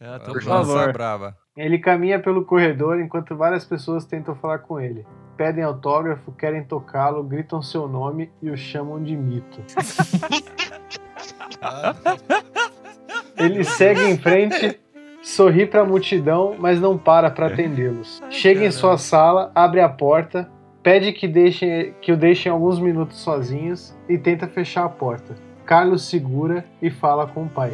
[0.00, 0.66] Eu tô Por pronto.
[0.66, 0.92] favor.
[0.92, 1.36] brava.
[1.56, 5.04] Ele caminha pelo corredor enquanto várias pessoas tentam falar com ele.
[5.40, 9.62] Pedem autógrafo, querem tocá-lo, gritam seu nome e o chamam de mito.
[13.38, 14.78] Ele segue em frente,
[15.22, 18.22] sorri para a multidão, mas não para para atendê-los.
[18.28, 20.46] Chega em sua sala, abre a porta,
[20.82, 25.34] pede que, deixem, que o deixem alguns minutos sozinhos e tenta fechar a porta.
[25.64, 27.72] Carlos segura e fala com o pai.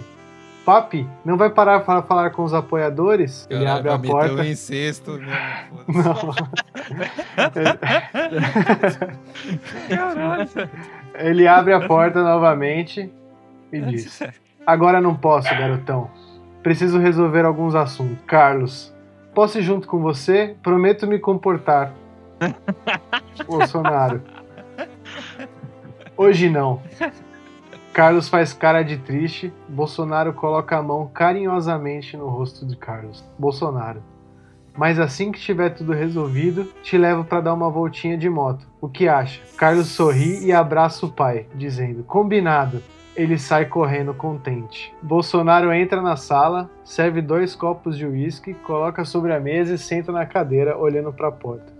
[0.67, 3.47] Papi, não vai parar para falar com os apoiadores?
[3.49, 4.35] Ele abre a porta.
[4.35, 5.17] o incesto.
[5.17, 5.29] Não.
[11.15, 13.09] Ele abre a porta novamente
[13.73, 14.21] e diz:
[14.67, 16.11] Agora não posso, garotão.
[16.65, 18.19] Preciso resolver alguns assuntos.
[18.27, 18.93] Carlos,
[19.33, 20.57] posso ir junto com você?
[20.65, 21.93] Prometo me comportar.
[23.47, 24.21] Bolsonaro.
[26.17, 26.83] Hoje não.
[27.97, 29.51] Carlos faz cara de triste.
[29.67, 33.25] Bolsonaro coloca a mão carinhosamente no rosto de Carlos.
[33.39, 34.03] Bolsonaro.
[34.77, 38.67] Mas assim que tiver tudo resolvido, te levo para dar uma voltinha de moto.
[38.83, 39.41] O que acha?
[39.57, 42.83] Carlos sorri e abraça o pai, dizendo: Combinado.
[43.17, 44.95] Ele sai correndo contente.
[45.03, 50.13] Bolsonaro entra na sala, serve dois copos de uísque, coloca sobre a mesa e senta
[50.13, 51.73] na cadeira, olhando para a porta.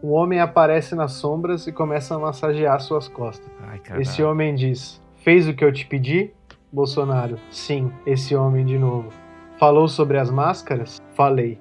[0.00, 3.50] Um homem aparece nas sombras e começa a massagear suas costas.
[3.66, 3.80] Ai.
[3.98, 6.30] Esse homem diz: Fez o que eu te pedi?
[6.70, 9.10] Bolsonaro: Sim, esse homem de novo.
[9.58, 11.00] Falou sobre as máscaras?
[11.14, 11.58] Falei.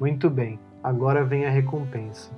[0.00, 2.30] Muito bem, agora vem a recompensa.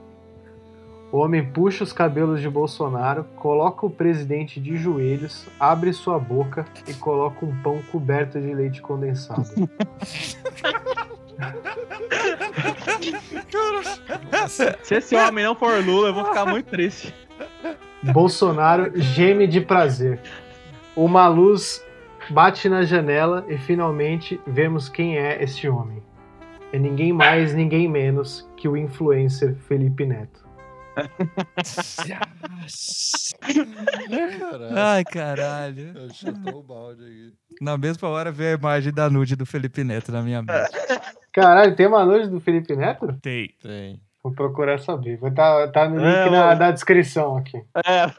[1.12, 6.66] O homem puxa os cabelos de Bolsonaro, coloca o presidente de joelhos, abre sua boca
[6.88, 9.48] e coloca um pão coberto de leite condensado.
[14.82, 17.14] Se esse homem não for Lula, eu vou ficar muito triste.
[18.02, 20.20] Bolsonaro geme de prazer.
[20.98, 21.80] Uma luz
[22.30, 26.02] bate na janela e finalmente vemos quem é este homem.
[26.72, 30.44] É ninguém mais, ninguém menos que o influencer Felipe Neto.
[34.74, 35.96] Ai, caralho.
[35.96, 37.32] Eu chutou o balde aqui.
[37.60, 40.72] Na mesma hora veio a imagem da nude do Felipe Neto na minha mente.
[41.32, 43.16] Caralho, tem uma noite do Felipe Neto?
[43.22, 43.54] Tem.
[43.62, 44.02] Tem.
[44.20, 45.16] Vou procurar saber.
[45.18, 47.62] Vai tá, tá no link É, na, na descrição aqui.
[47.86, 48.10] É.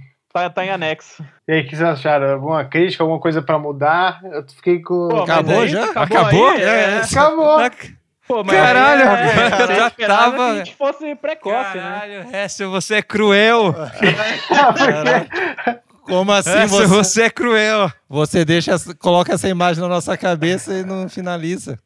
[0.32, 1.24] tá, tá em anexo.
[1.48, 2.32] E aí, o que vocês acharam?
[2.32, 4.20] Alguma crítica, alguma coisa pra mudar?
[4.24, 5.08] Eu fiquei com.
[5.08, 5.84] Pô, Acabou aí- já?
[5.94, 6.48] Acabou?
[6.50, 7.00] aí, é.
[7.02, 7.58] Acabou!
[8.28, 11.82] Pô, mas Caralho, aí, é, eu já esperava tava- que a gente fosse precoce, né?
[11.82, 13.74] Caralho, Hessel, você é cruel.
[16.06, 17.90] Como assim Hessel, você, você é cruel.
[18.08, 21.76] você deixa, coloca essa imagem na nossa cabeça e não finaliza?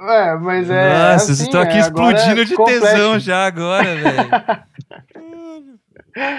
[0.00, 0.88] É, mas é.
[0.88, 2.80] Nossa, assim, vocês estão aqui é, agora explodindo é de complexo.
[2.82, 4.30] tesão já agora, velho.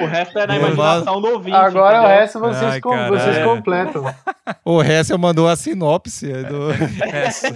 [0.02, 1.56] O resto é na imaginação do ouvinte.
[1.58, 2.18] Agora o entendeu?
[2.20, 4.06] resto vocês, Ai, com- vocês completam.
[4.64, 6.72] O Hessel mandou a sinopse do
[7.04, 7.48] É só,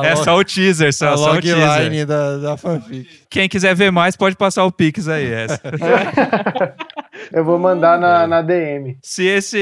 [0.00, 1.58] a, é só o teaser, a só, só o teaser.
[1.66, 3.08] logline da, da fanfic.
[3.30, 5.32] Quem quiser ver mais, pode passar o Pix aí.
[5.32, 5.60] essa.
[7.32, 8.98] Eu vou mandar na, na DM.
[9.02, 9.58] Se esse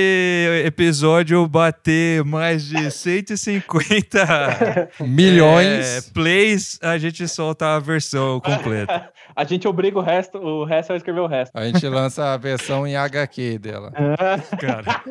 [0.64, 6.08] episódio bater mais de 150 Milhões.
[6.08, 9.08] é, plays, a gente solta a versão completa.
[9.36, 11.50] A gente obriga o resto, o resto a escrever o resto.
[11.58, 13.90] A gente lança a versão em HQ dela.
[14.60, 15.02] Cara.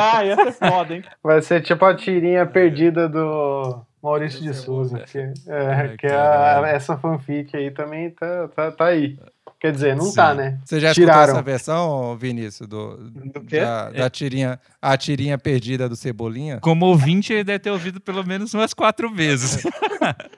[0.00, 1.02] ah, ia ser foda, hein?
[1.20, 5.00] Vai ser tipo a tirinha perdida do Maurício de Souza.
[5.00, 6.66] Que, é, que a- caralho.
[6.66, 9.18] essa fanfic aí também tá, tá, tá aí.
[9.60, 10.14] Quer dizer, não Sim.
[10.14, 10.58] tá, né?
[10.64, 11.20] Você já Tiraram.
[11.20, 12.66] escutou essa versão, Vinícius?
[12.66, 13.60] Do, Do quê?
[13.60, 16.58] Da, da tirinha, a tirinha perdida do Cebolinha?
[16.62, 19.62] Como ouvinte, ele deve ter ouvido pelo menos umas quatro vezes.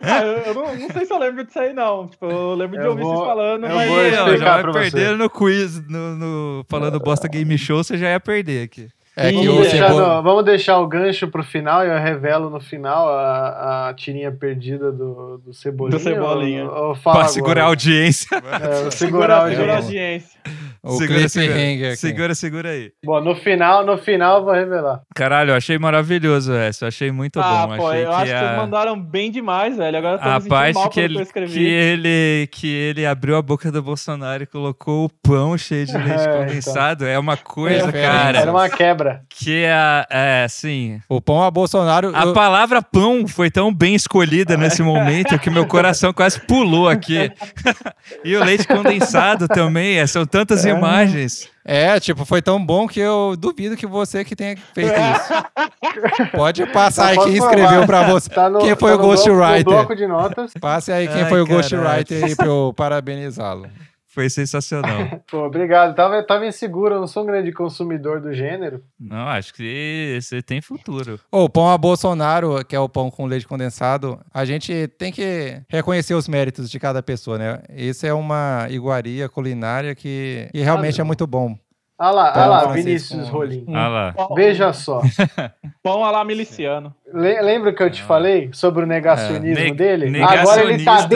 [0.04, 2.08] Ah, eu, eu não, não sei se eu lembro disso aí, não.
[2.08, 3.88] Tipo, eu lembro de Eu ouvir vou- vocês falando, eu mas.
[3.88, 8.10] vou explicar já vai perder no quiz, no, no- falando bosta game show, você já
[8.10, 8.88] ia perder aqui.
[9.14, 12.60] É que Vamos deixar, no- vamos deixar o gancho pro final e eu revelo no
[12.60, 15.98] final a, a tirinha perdida do, do Cebolinha.
[15.98, 16.64] Do Cebolinha.
[16.64, 18.26] Ou, ou fala Pra segurar a audiência.
[18.34, 20.38] É, Segura, segurar a segura audiência.
[20.42, 20.72] audiência.
[20.84, 21.96] O segura, aqui.
[21.96, 22.90] segura, segura aí.
[23.04, 25.02] Bom, no final, no final eu vou revelar.
[25.14, 26.88] Caralho, eu achei maravilhoso essa.
[26.88, 27.76] Achei muito ah, bom.
[27.76, 28.38] pô, achei eu que acho que a...
[28.40, 29.96] vocês mandaram bem demais, velho.
[29.98, 31.52] Agora eu tô me A sentindo parte mal que que eu ele, escrevi.
[31.52, 35.92] que, ele, que ele abriu a boca do Bolsonaro e colocou o pão cheio de
[35.96, 38.10] leite É, condensado é uma coisa, Referência.
[38.10, 39.01] cara, Era uma quebra.
[39.28, 41.00] Que é, é assim...
[41.08, 42.12] O pão a Bolsonaro...
[42.14, 46.88] A eu- palavra pão foi tão bem escolhida nesse momento que meu coração quase pulou
[46.88, 47.30] aqui.
[48.24, 51.48] e o leite condensado também, é, são tantas imagens.
[51.64, 56.30] É, tipo, foi tão bom que eu duvido que você que tenha feito isso.
[56.32, 58.28] Pode passar aí Não, quem escreveu pra você.
[58.30, 59.64] Tá no, Quem foi tá o bloco- Ghostwriter?
[59.64, 60.52] no bloco de notas.
[60.60, 61.46] Passe aí quem Ai, foi o.
[61.46, 63.68] Ghostwriter aí pra eu parabenizá-lo.
[64.12, 65.20] Foi sensacional.
[65.30, 65.94] Pô, obrigado.
[65.94, 68.82] Tava, tava inseguro, eu não sou um grande consumidor do gênero.
[69.00, 71.18] Não, acho que você tem futuro.
[71.30, 75.62] O pão a Bolsonaro, que é o pão com leite condensado, a gente tem que
[75.68, 77.58] reconhecer os méritos de cada pessoa, né?
[77.74, 81.56] Isso é uma iguaria culinária que, que realmente é muito bom.
[81.98, 83.64] Ah lá, Pão ah lá, Vinícius com- Rolim.
[83.68, 84.14] Ah lá.
[84.34, 85.00] Veja só.
[85.82, 86.92] Pão a lá miliciano.
[87.14, 90.22] Le- Lembra que eu te falei sobre o negacionismo É, neg- dele?
[90.22, 91.06] Agora ele tá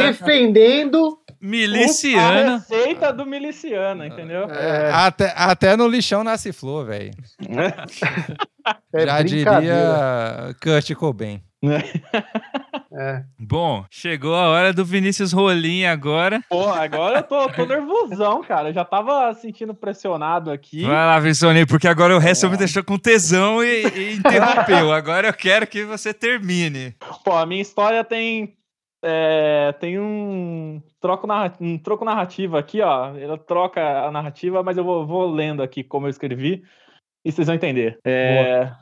[1.47, 2.51] defendendo.
[2.51, 4.51] A receita do miliciano, entendeu?
[4.51, 7.13] É, Até, até no lixão nasce flor, velho.
[8.95, 11.41] é Já diria Kurt Cobain.
[12.99, 13.25] É.
[13.39, 16.41] Bom, chegou a hora do Vinícius Rolim agora.
[16.49, 18.71] Porra, agora eu tô, tô nervosão, cara.
[18.71, 20.83] Eu já tava sentindo pressionado aqui.
[20.83, 24.93] Vai lá, Vinícius porque agora o resto me deixou com tesão e, e interrompeu.
[24.97, 26.95] Agora eu quero que você termine.
[27.25, 28.56] Pô, a minha história tem.
[29.03, 31.29] É, tem um troco,
[31.61, 33.17] um troco narrativo aqui, ó.
[33.17, 36.63] Ela troca a narrativa, mas eu vou, vou lendo aqui como eu escrevi
[37.25, 37.99] e vocês vão entender.
[38.05, 38.73] É,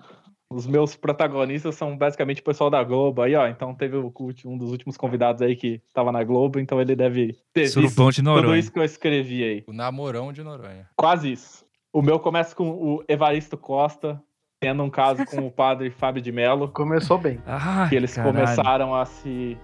[0.51, 3.47] os meus protagonistas são basicamente o pessoal da Globo aí, ó.
[3.49, 4.13] Então teve o,
[4.45, 8.23] um dos últimos convidados aí que tava na Globo, então ele deve ter visto de
[8.23, 9.65] tudo isso que eu escrevi aí.
[9.67, 10.89] O namorão de Noronha.
[10.97, 11.65] Quase isso.
[11.93, 14.21] O meu começa com o Evaristo Costa,
[14.61, 17.41] tendo um caso com o padre Fábio de Mello, Começou bem.
[17.47, 18.35] Ah, que eles caralho.
[18.35, 19.57] começaram a se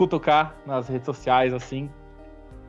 [0.00, 1.90] cutucar nas redes sociais, assim,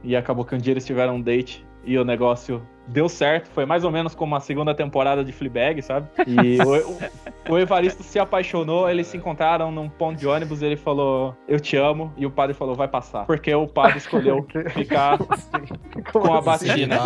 [0.03, 3.47] e acabou que um dia eles tiveram um date e o negócio deu certo.
[3.51, 6.07] Foi mais ou menos como a segunda temporada de Fleabag, sabe?
[6.27, 10.75] E o, o- o Evaristo se apaixonou, eles se encontraram num ponto de ônibus, ele
[10.75, 13.25] falou, eu te amo, e o padre falou, vai passar.
[13.25, 15.73] Porque o padre escolheu ficar assim?
[16.11, 16.97] com a Como batina.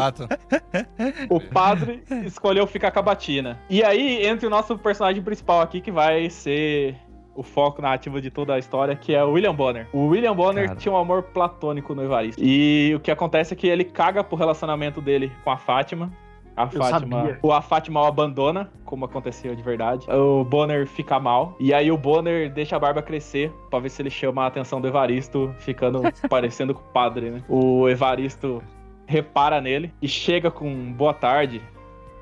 [1.30, 3.60] O padre escolheu ficar com a batina.
[3.70, 6.96] E aí entra o nosso personagem principal aqui, que vai ser
[7.36, 9.88] o foco narrativo de toda a história, que é o William Bonner.
[9.92, 10.80] O William Bonner Cara.
[10.80, 12.42] tinha um amor platônico no Evaristo.
[12.44, 16.12] E o que acontece é que ele caga pro relacionamento dele com a Fátima.
[16.56, 17.40] A Eu Fátima, sabia.
[17.44, 20.08] o a Fátima o abandona, como aconteceu de verdade.
[20.10, 21.54] O Bonner fica mal.
[21.60, 24.80] E aí o Bonner deixa a barba crescer pra ver se ele chama a atenção
[24.80, 27.44] do Evaristo, ficando parecendo com o padre, né?
[27.50, 28.64] O Evaristo
[29.06, 31.62] repara nele e chega com boa tarde.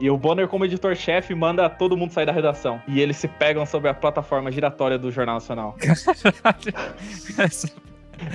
[0.04, 2.82] E o Bonner, como editor-chefe, manda todo mundo sair da redação.
[2.90, 5.78] E eles se pegam sobre a plataforma giratória do Jornal Nacional.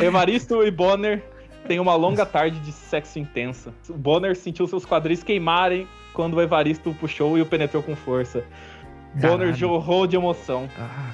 [0.01, 1.23] Evaristo e Bonner
[1.67, 3.75] têm uma longa tarde de sexo intensa.
[3.87, 7.95] O Bonner sentiu seus quadris queimarem quando o Evaristo o puxou e o penetrou com
[7.95, 8.45] força.
[9.13, 9.55] Bonner Caralho.
[9.55, 10.71] jorrou de emoção.
[10.79, 11.11] Ah,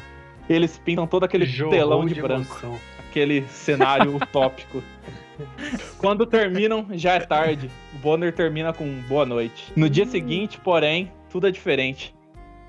[0.49, 2.79] Eles pintam todo aquele Jorrou telão de, de branco emoção.
[3.11, 4.81] aquele cenário utópico.
[5.99, 7.71] Quando terminam, já é tarde.
[7.95, 9.73] O Bonner termina com boa noite.
[9.77, 12.15] No dia seguinte, porém, tudo é diferente.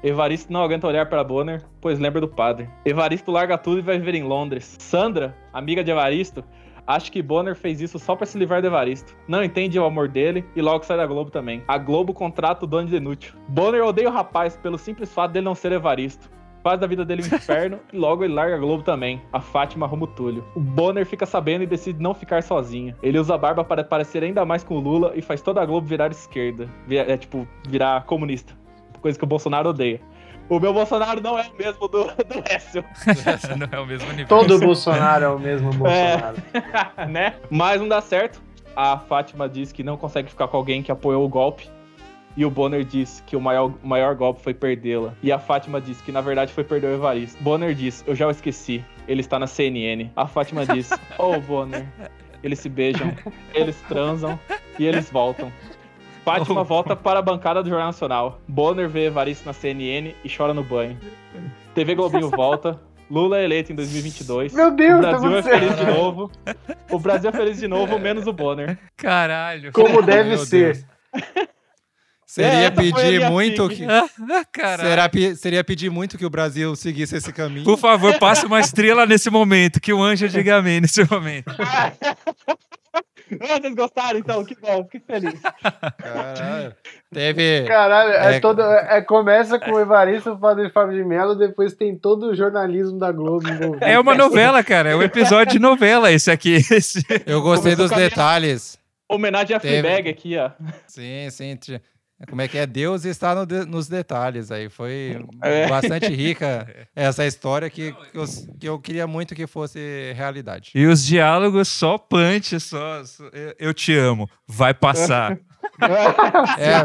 [0.03, 2.69] Evaristo não aguenta olhar para Bonner, pois lembra do padre.
[2.85, 4.75] Evaristo larga tudo e vai viver em Londres.
[4.79, 6.43] Sandra, amiga de Evaristo,
[6.85, 9.15] acha que Bonner fez isso só para se livrar de Evaristo.
[9.27, 11.63] Não entende o amor dele e logo sai da Globo também.
[11.67, 13.33] A Globo contrata o dono de inútil.
[13.47, 16.29] Bonner odeia o rapaz pelo simples fato dele não ser Evaristo
[16.65, 19.21] faz da vida dele um inferno e logo ele larga a Globo também.
[19.31, 20.43] A Fátima arruma o Túlio.
[20.55, 22.95] O Bonner fica sabendo e decide não ficar sozinho.
[23.03, 25.65] Ele usa a barba para parecer ainda mais com o Lula e faz toda a
[25.65, 26.67] Globo virar esquerda.
[26.89, 28.53] É tipo, virar comunista.
[28.99, 30.01] Coisa que o Bolsonaro odeia.
[30.49, 32.83] O meu Bolsonaro não é o mesmo do, do Hessel,
[33.57, 34.27] não é o mesmo nível.
[34.27, 36.37] Todo Bolsonaro é o mesmo Bolsonaro.
[37.11, 37.35] né?
[37.47, 38.41] Mas não dá certo.
[38.75, 41.69] A Fátima diz que não consegue ficar com alguém que apoiou o golpe.
[42.37, 45.13] E o Bonner diz que o maior, o maior golpe foi perdê-la.
[45.23, 47.41] E a Fátima diz que na verdade foi perder o Evaristo.
[47.41, 48.83] Bonner diz: Eu já o esqueci.
[49.07, 50.09] Ele está na CNN.
[50.15, 51.85] A Fátima diz: Oh, Bonner.
[52.43, 53.11] Eles se beijam,
[53.53, 54.37] eles transam
[54.77, 55.51] e eles voltam.
[56.23, 56.65] Fátima Oh.
[56.65, 58.39] volta para a bancada do Jornal Nacional.
[58.47, 60.97] Bonner vê Evaristo na CNN e chora no banho.
[61.73, 62.79] TV Globinho volta.
[63.09, 64.53] Lula é eleito em 2022.
[64.53, 66.31] Meu O Deus, tá Brasil é feliz de novo.
[66.89, 68.77] O Brasil é feliz de novo, menos o Bonner.
[68.97, 69.71] Caralho.
[69.71, 70.73] Como deve Meu ser.
[70.73, 71.45] Deus.
[72.25, 73.85] Seria É, a pedir minha muito que.
[74.63, 74.77] Ah.
[74.77, 77.63] Será, seria pedir muito que o Brasil seguisse esse caminho.
[77.63, 79.79] Por favor, passe uma estrela nesse momento.
[79.79, 81.45] Que o anjo diga amém nesse momento.
[81.59, 81.91] Ah,
[83.59, 84.43] vocês gostaram, então?
[84.43, 85.39] Que bom, fiquei feliz.
[85.97, 86.75] Caralho.
[87.13, 87.63] Teve.
[87.67, 88.39] Caralho, é É.
[88.39, 92.35] todo, é, começa com o Evaristo, o Padre Fábio de Mello, depois tem todo o
[92.35, 93.83] jornalismo da Globo envolvido.
[93.83, 94.89] É uma novela, cara.
[94.91, 96.55] É um episódio de novela esse aqui.
[96.55, 97.03] Esse.
[97.25, 98.77] Eu gostei Começou dos detalhes.
[99.07, 99.81] Homenagem a Teve.
[99.81, 100.49] Fleabag aqui, ó.
[100.87, 101.57] Sim, sim.
[102.21, 102.65] Ti- Como é que é?
[102.65, 104.69] Deus está no de- nos detalhes aí.
[104.69, 105.67] Foi É.
[105.67, 108.25] bastante rica essa história que, que, eu,
[108.59, 110.71] que eu queria muito que fosse realidade.
[110.75, 113.03] E os diálogos só punch, só.
[113.03, 114.29] só- eu, eu te amo.
[114.47, 115.37] Vai passar.
[116.59, 116.75] É,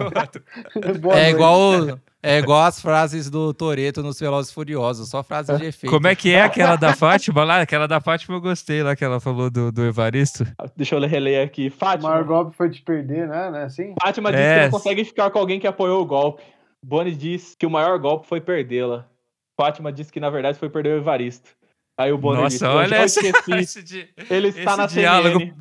[1.26, 5.90] é igual é igual as frases do Toreto nos Velozes Furiosos, só frases de efeito.
[5.92, 7.60] Como é que é aquela da Fátima lá?
[7.60, 10.44] Aquela da Fátima eu gostei lá que ela falou do, do Evaristo.
[10.76, 11.68] Deixa eu reler aqui.
[11.68, 12.10] O Fátima.
[12.10, 13.50] maior golpe foi te perder, né?
[13.60, 13.94] É assim?
[14.02, 14.58] Fátima diz É.
[14.58, 16.42] que não consegue ficar com alguém que apoiou o golpe.
[16.84, 19.06] Bonnie diz que o maior golpe foi perdê-la.
[19.58, 21.50] Fátima diz que na verdade foi perder o Evaristo.
[21.98, 23.52] Aí o Bonner diz, Nossa, "Eu olha esse, esqueci.
[23.52, 25.54] esse, di- Ele está esse na diálogo CNN.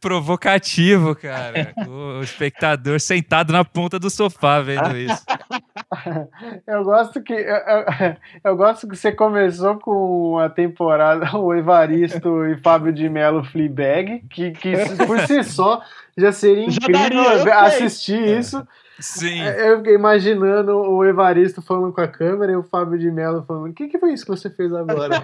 [0.00, 1.72] provocativo, cara.
[1.88, 5.24] o espectador sentado na ponta do sofá vendo isso.
[6.66, 7.84] Eu gosto que eu, eu-
[8.44, 14.20] eu gosto que você começou com a temporada o Evaristo e Fábio de Mello Fleabag,
[14.30, 14.72] que, que
[15.06, 15.82] por si só
[16.16, 17.52] já seria Já incrível daria, eu sei.
[17.52, 18.66] assistir isso.
[19.00, 19.40] Sim.
[19.40, 23.70] Eu fiquei imaginando o Evaristo falando com a câmera e o Fábio de Mello falando:
[23.70, 25.22] O que, que foi isso que você fez agora?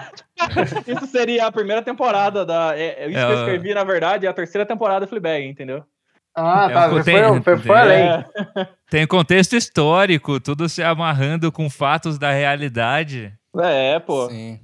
[0.86, 2.78] Isso seria a primeira temporada da.
[2.78, 5.44] É, é isso É, que eu escrevi, na verdade, é a terceira temporada do Fleabag,
[5.44, 5.82] entendeu?
[6.37, 6.87] Ah, É tá.
[6.87, 8.03] um Você conten- foi, foi, foi além.
[8.09, 8.24] É,
[8.91, 13.32] Tem contexto histórico, tudo se amarrando com fatos da realidade.
[13.61, 14.28] é, pô.
[14.28, 14.59] Sim.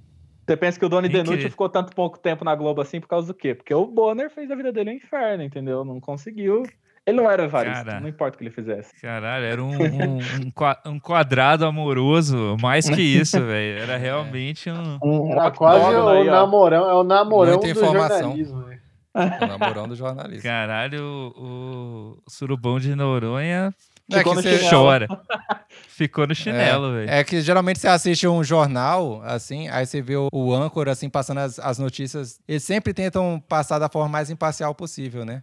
[0.47, 1.09] Você pensa que o Doni.
[1.09, 3.55] Denútil ficou tanto pouco tempo na Globo assim por causa do quê?
[3.55, 5.85] Porque o Bonner fez a vida dele um inferno, entendeu?
[5.85, 6.65] Não conseguiu.
[7.07, 8.01] Ele não era o Evaristo, Cara.
[8.01, 9.01] não importa o que ele fizesse.
[9.01, 13.81] Caralho, era um, um, um qua- um quadrado amoroso, mais que isso, velho.
[13.81, 14.99] Era realmente um.
[15.03, 18.19] Um Era quase o namorão, é o namorão Muita do informação.
[18.23, 18.65] jornalismo.
[19.15, 20.43] O namorão do jornalista.
[20.49, 21.03] Caralho,
[21.37, 23.75] o, o surubão de Noronha
[24.11, 24.71] é Ficou que no você- chinelo.
[24.85, 25.09] chora.
[25.89, 27.11] Ficou no chinelo, velho.
[27.11, 31.09] É que geralmente você assiste um jornal, assim, aí você vê o, o âncora, assim,
[31.09, 32.41] passando as, as notícias.
[32.49, 35.43] Eles sempre tentam passar da forma mais imparcial possível, né?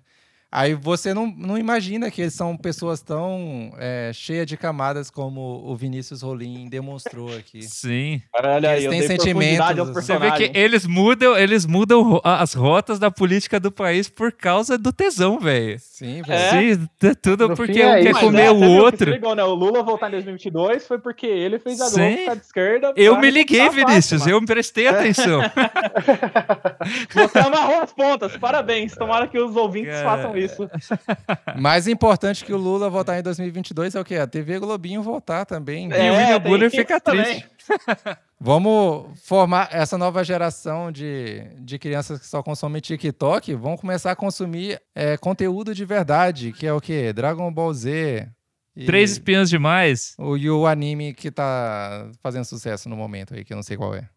[0.49, 5.41] Aí você não, não imagina que eles são pessoas tão é, cheias de camadas como
[5.65, 7.61] o Vinícius Rolim demonstrou aqui.
[7.67, 8.21] Sim.
[8.33, 12.97] Olha aí, Eles eu têm sentimentos, Você vê que eles mudam, eles mudam as rotas
[12.97, 15.77] da política do país por causa do tesão, velho.
[15.79, 16.31] Sim, velho.
[16.39, 16.49] É.
[16.75, 18.13] Sim, t- tudo No porque é um quer isso.
[18.13, 19.11] Mas comer é, o outro.
[19.11, 19.43] ligou, né?
[19.43, 21.99] O Lula voltar em 2022 foi porque ele fez a Sim.
[21.99, 22.93] Globo ficar de esquerda.
[22.95, 24.25] Eu me liguei, Vinícius.
[24.25, 25.41] Eu prestei atenção.
[27.13, 28.37] Você amarrou as pontas.
[28.37, 28.95] Parabéns.
[28.95, 30.69] Tomara que os ouvintes façam isso.
[31.57, 34.15] Mais importante que o Lula voltar em 2022 é o quê?
[34.15, 35.89] A TV Globinho voltar também.
[35.89, 37.23] E o William tem Bonner fica também.
[37.23, 37.49] triste.
[38.39, 43.53] Vamos formar essa nova geração de, de crianças que só consomem TikTok.
[43.55, 47.11] Vão começar a consumir é, conteúdo de verdade, que é o quê?
[47.11, 48.27] Dragon Ball Z.
[48.75, 50.13] e Três espiãs demais.
[50.19, 53.75] o, e o anime que tá fazendo sucesso no momento aí, que eu não sei
[53.75, 54.07] qual é.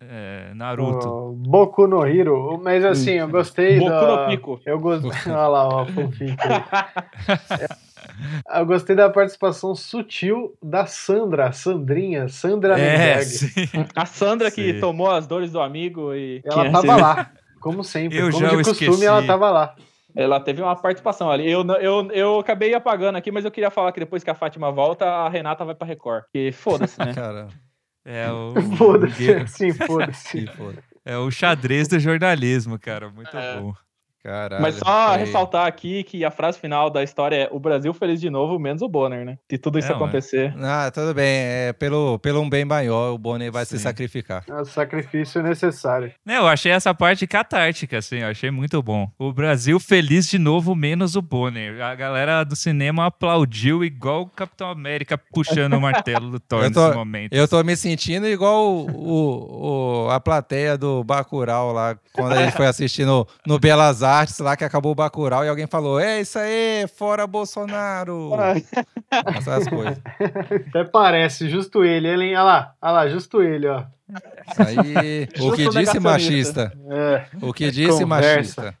[0.00, 1.08] É, Naruto.
[1.08, 2.58] O Boku no Hero.
[2.62, 4.16] Mas assim, eu gostei Boku da...
[4.22, 4.60] no Pico.
[4.64, 5.10] Eu gostei...
[5.32, 6.36] Olha lá, ó, fofinho.
[8.52, 13.20] Eu gostei da participação sutil da Sandra, Sandrinha, Sandra É.
[13.94, 14.80] A Sandra que Sim.
[14.80, 16.40] tomou as dores do amigo e.
[16.44, 17.30] Ela que- tava lá,
[17.60, 18.18] como sempre.
[18.18, 19.06] Eu como já de costume, esqueci.
[19.06, 19.74] ela tava lá.
[20.16, 21.48] Ela teve uma participação ali.
[21.50, 24.72] Eu, eu, eu acabei apagando aqui, mas eu queria falar que depois que a Fátima
[24.72, 26.24] volta, a Renata vai pra Record.
[26.24, 27.12] Porque foda-se, né?
[27.14, 27.46] Cara,
[28.04, 29.46] É o, Foda-se.
[29.48, 30.46] Sim, foda-se.
[31.04, 33.10] é o xadrez do jornalismo, cara.
[33.10, 33.60] Muito É.
[33.60, 33.74] bom.
[34.22, 34.60] Caralho.
[34.62, 38.28] Mas só ressaltar aqui que a frase final da história é o Brasil feliz de
[38.28, 39.38] novo, menos o Bonner, né?
[39.50, 40.54] Se tudo isso É, acontecer.
[40.62, 41.24] Ah, tudo bem.
[41.26, 43.84] É, pelo, pelo um bem maior, o Bonner vai se Sim.
[43.84, 44.44] sacrificar.
[44.48, 46.12] É o sacrifício necessário.
[46.24, 49.10] Né, eu achei essa parte catártica, assim, eu achei muito bom.
[49.18, 51.80] O Brasil feliz de novo, menos o Bonner.
[51.82, 56.72] A galera do cinema aplaudiu igual o Capitão América puxando o martelo do Thor Eu
[56.72, 57.32] tô- nesse momento.
[57.32, 62.42] Eu tô me sentindo igual o, o- o- a plateia do Bacurau lá, quando a
[62.44, 64.09] gente foi assistir no, no Belas Artes,
[64.42, 68.30] lá que acabou o Bacurau, e alguém falou, é isso aí, fora Bolsonaro.
[69.36, 69.98] Essas coisas.
[70.68, 72.08] Até parece, justo ele.
[72.08, 72.36] ele hein?
[72.36, 73.84] Olha lá, olha lá, justo ele, ó.
[74.50, 76.72] Isso aí, o que disse machista.
[76.90, 78.62] É, O que disse Conversa.
[78.62, 78.74] machista.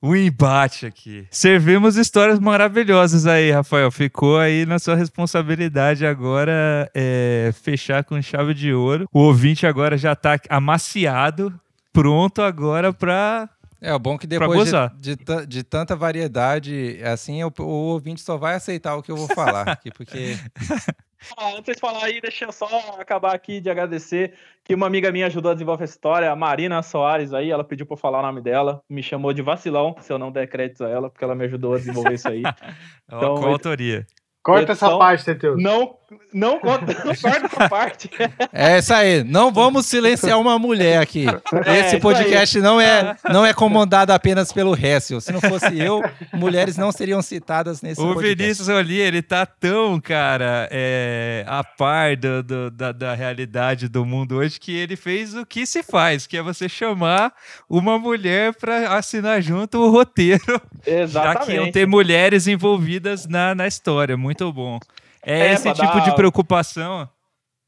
[0.00, 1.26] O embate aqui.
[1.32, 3.90] Servimos histórias maravilhosas aí, Rafael.
[3.90, 9.08] Ficou aí na sua responsabilidade agora é, fechar com chave de ouro.
[9.12, 11.52] O ouvinte agora já tá amaciado,
[11.92, 13.48] pronto agora pra.
[13.82, 18.20] É, o bom que Pra depois de, de, de tanta variedade, assim, o, o ouvinte
[18.20, 20.36] só vai aceitar o que eu vou falar aqui, porque...
[21.36, 22.66] Ah, antes de falar aí, deixa eu só
[22.98, 26.82] acabar aqui de agradecer que uma amiga minha ajudou a desenvolver essa história, a Marina
[26.82, 30.12] Soares aí, ela pediu pra eu falar o nome dela, me chamou de vacilão, se
[30.12, 32.42] eu não der créditos a ela, porque ela me ajudou a desenvolver isso aí.
[33.06, 34.06] Então, ele- autoria?
[34.42, 35.62] Corta essa Edição- parte, Teteus.
[35.62, 35.94] Não,
[36.34, 38.10] não conta, não corta essa parte.
[38.52, 41.26] É isso aí, não vamos silenciar uma mulher aqui.
[41.64, 45.20] É, Esse podcast não é, não é comandado apenas pelo Récio.
[45.20, 48.34] Se não fosse eu, mulheres não seriam citadas nesse O podcast.
[48.36, 54.04] Vinícius ali, ele tá tão, cara, é, a par do- do- da, da realidade do
[54.04, 57.32] mundo hoje que ele fez o que se faz, que é você chamar
[57.70, 60.42] uma mulher pra assinar junto o roteiro,
[60.84, 61.72] já que iam Exatamente.
[61.72, 64.16] ter mulheres envolvidas na, na história.
[64.16, 64.78] Muito bom.
[65.22, 67.08] É, É, esse tipo dar- de preocupação.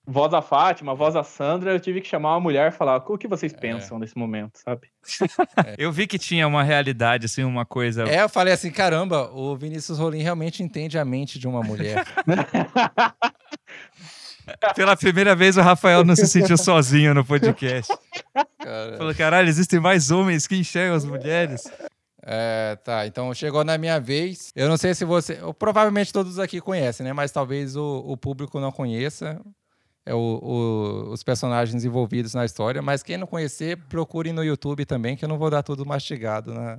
[0.06, 3.16] Voz da Fátima, voz da Sandra, eu tive que chamar uma mulher e falar o
[3.16, 4.88] que vocês pensam nesse momento, sabe?
[5.78, 8.04] Eu vi que tinha uma realidade, assim, uma coisa.
[8.04, 12.04] É, eu falei assim, caramba, o Vinícius Rolim realmente entende a mente de uma mulher.
[14.76, 17.90] Pela primeira vez, o Rafael não se sentiu sozinho no podcast.
[18.98, 21.64] Falou, caralho, existem mais homens que enxergam as mulheres.
[22.26, 24.50] É, tá, então chegou na minha vez.
[24.56, 25.38] Eu não sei se você.
[25.58, 27.12] Provavelmente todos aqui conhecem, né?
[27.12, 29.40] Mas talvez o, o público não conheça
[30.06, 32.82] é o, o, os personagens envolvidos na história.
[32.82, 36.52] Mas quem não conhecer, procure no YouTube também, que eu não vou dar tudo mastigado.
[36.52, 36.78] Né?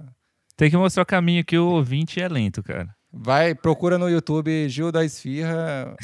[0.56, 2.96] Tem que mostrar o caminho que o ouvinte é lento, cara.
[3.18, 5.96] Vai, procura no YouTube Gil da Esfirra,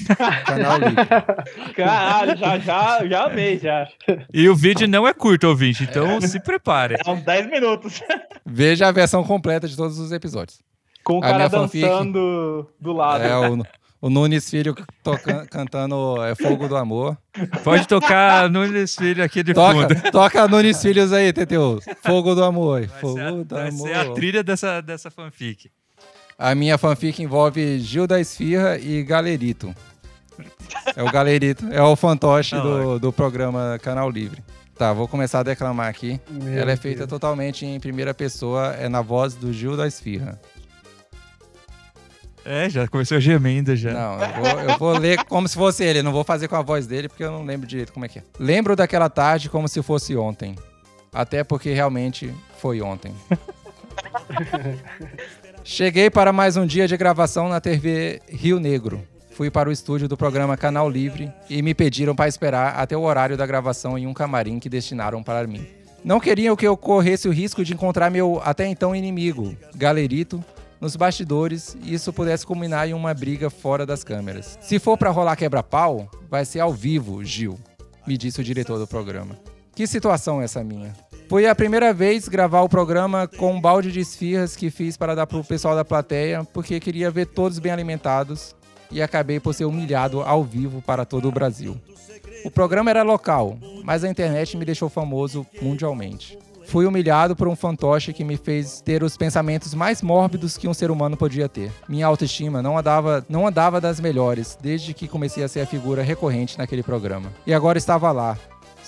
[0.45, 1.05] canal livre.
[1.75, 3.85] Caralho, já, já, já amei, já.
[4.33, 6.95] E o vídeo não é curto, ouvinte, então se prepare.
[7.05, 8.01] É uns 10 minutos.
[8.45, 10.59] Veja a versão completa de todos os episódios.
[11.03, 13.23] Com o A cara minha fanfic- dançando do lado.
[13.25, 13.61] É o,
[14.01, 17.17] o Nunes Filho toca- cantando é, Fogo do Amor.
[17.63, 19.87] Pode tocar Nunes Filho aqui de fundo.
[19.95, 21.79] Toca, toca Nunes Filhos aí, Teteu.
[22.05, 22.85] Fogo do Amor.
[22.87, 23.87] Vai Fogo ser, a, do vai Amor.
[23.87, 25.69] ser a trilha dessa, dessa fanfic.
[26.41, 29.75] A minha fanfic envolve Gil da Esfirra e Galerito.
[30.95, 34.43] É o Galerito, é o fantoche do, do programa Canal Livre.
[34.75, 36.19] Tá, vou começar a declamar aqui.
[36.27, 37.09] Meu Ela é feita Deus.
[37.11, 40.41] totalmente em primeira pessoa, é na voz do Gil da Esfirra.
[42.43, 43.93] É, já começou gemendo já.
[43.93, 46.63] Não, eu vou, eu vou ler como se fosse ele, não vou fazer com a
[46.63, 48.23] voz dele porque eu não lembro direito como é que é.
[48.39, 50.55] Lembro daquela tarde como se fosse ontem.
[51.13, 53.13] Até porque realmente foi ontem.
[55.63, 59.07] Cheguei para mais um dia de gravação na TV Rio Negro.
[59.31, 63.01] Fui para o estúdio do programa Canal Livre e me pediram para esperar até o
[63.01, 65.65] horário da gravação em um camarim que destinaram para mim.
[66.03, 70.43] Não queriam que eu corresse o risco de encontrar meu até então inimigo, Galerito,
[70.79, 74.57] nos bastidores e isso pudesse culminar em uma briga fora das câmeras.
[74.61, 77.59] Se for para rolar quebra-pau, vai ser ao vivo, Gil,
[78.07, 79.37] me disse o diretor do programa.
[79.75, 80.91] Que situação é essa minha?
[81.31, 85.15] Foi a primeira vez gravar o programa com um balde de esfirras que fiz para
[85.15, 88.53] dar pro pessoal da plateia, porque queria ver todos bem alimentados
[88.91, 91.77] e acabei por ser humilhado ao vivo para todo o Brasil.
[92.43, 96.37] O programa era local, mas a internet me deixou famoso mundialmente.
[96.65, 100.73] Fui humilhado por um fantoche que me fez ter os pensamentos mais mórbidos que um
[100.73, 101.71] ser humano podia ter.
[101.87, 106.03] Minha autoestima não andava, não andava das melhores desde que comecei a ser a figura
[106.03, 107.31] recorrente naquele programa.
[107.47, 108.37] E agora estava lá,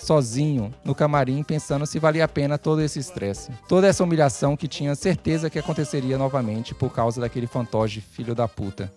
[0.03, 3.51] sozinho, no camarim, pensando se valia a pena todo esse estresse.
[3.67, 8.47] Toda essa humilhação que tinha certeza que aconteceria novamente por causa daquele fantoche filho da
[8.47, 8.91] puta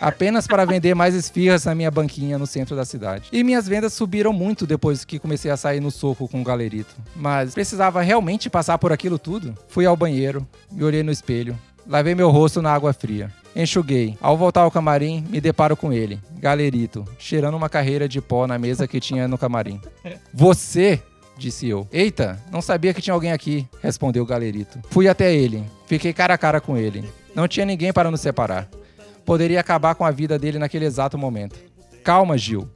[0.00, 3.28] apenas para vender mais esfirras na minha banquinha no centro da cidade.
[3.30, 6.96] E minhas vendas subiram muito depois que comecei a sair no soco com o galerito.
[7.14, 9.54] Mas precisava realmente passar por aquilo tudo?
[9.68, 13.30] Fui ao banheiro, me olhei no espelho, lavei meu rosto na água fria.
[13.54, 14.16] Enxuguei.
[14.20, 18.58] Ao voltar ao camarim, me deparo com ele, galerito, cheirando uma carreira de pó na
[18.58, 19.80] mesa que tinha no camarim.
[20.32, 21.02] Você
[21.36, 21.88] disse eu.
[21.90, 24.78] Eita, não sabia que tinha alguém aqui, respondeu o galerito.
[24.90, 27.04] Fui até ele, fiquei cara a cara com ele.
[27.34, 28.68] Não tinha ninguém para nos separar
[29.30, 31.56] poderia acabar com a vida dele naquele exato momento.
[32.02, 32.68] Calma, Gil.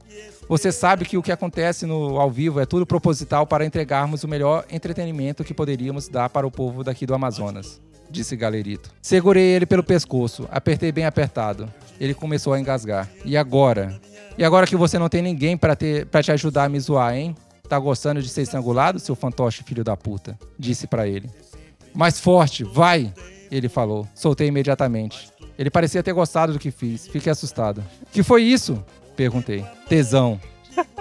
[0.47, 4.27] Você sabe que o que acontece no ao vivo é tudo proposital para entregarmos o
[4.27, 7.81] melhor entretenimento que poderíamos dar para o povo daqui do Amazonas,
[8.15, 8.89] disse Galerito.
[9.01, 11.71] Segurei ele pelo pescoço, apertei bem apertado.
[11.99, 13.09] Ele começou a engasgar.
[13.23, 13.99] E agora?
[14.37, 17.15] E agora que você não tem ninguém para ter para te ajudar a me zoar,
[17.15, 17.35] hein?
[17.69, 20.37] Tá gostando de ser estrangulado, seu fantoche filho da puta?
[20.57, 21.29] Disse para ele.
[21.93, 23.13] Mais forte, vai!
[23.51, 24.07] Ele falou.
[24.13, 25.29] Soltei imediatamente.
[25.57, 27.07] Ele parecia ter gostado do que fiz.
[27.07, 27.83] Fiquei assustado.
[28.11, 28.83] Que foi isso?
[29.15, 29.65] Perguntei.
[29.87, 30.39] Tesão.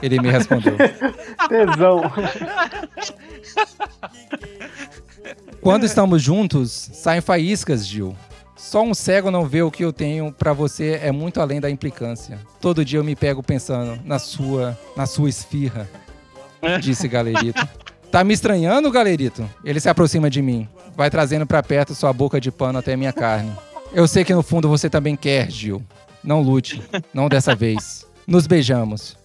[0.00, 0.76] Ele me respondeu.
[1.48, 2.02] Tesão.
[5.60, 8.16] Quando estamos juntos, saem faíscas, Gil.
[8.56, 11.68] Só um cego não vê o que eu tenho pra você é muito além da
[11.68, 12.38] implicância.
[12.60, 15.88] Todo dia eu me pego pensando na sua, na sua esfirra,
[16.80, 17.66] disse Galerito.
[18.10, 19.44] Tá me estranhando, Galerito?
[19.64, 23.12] Ele se aproxima de mim, vai trazendo pra perto sua boca de pano até minha
[23.12, 23.50] carne.
[23.92, 25.82] Eu sei que no fundo você também quer, Gil.
[26.22, 26.80] Não lute,
[27.12, 28.06] não dessa vez.
[28.24, 29.16] Nos beijamos.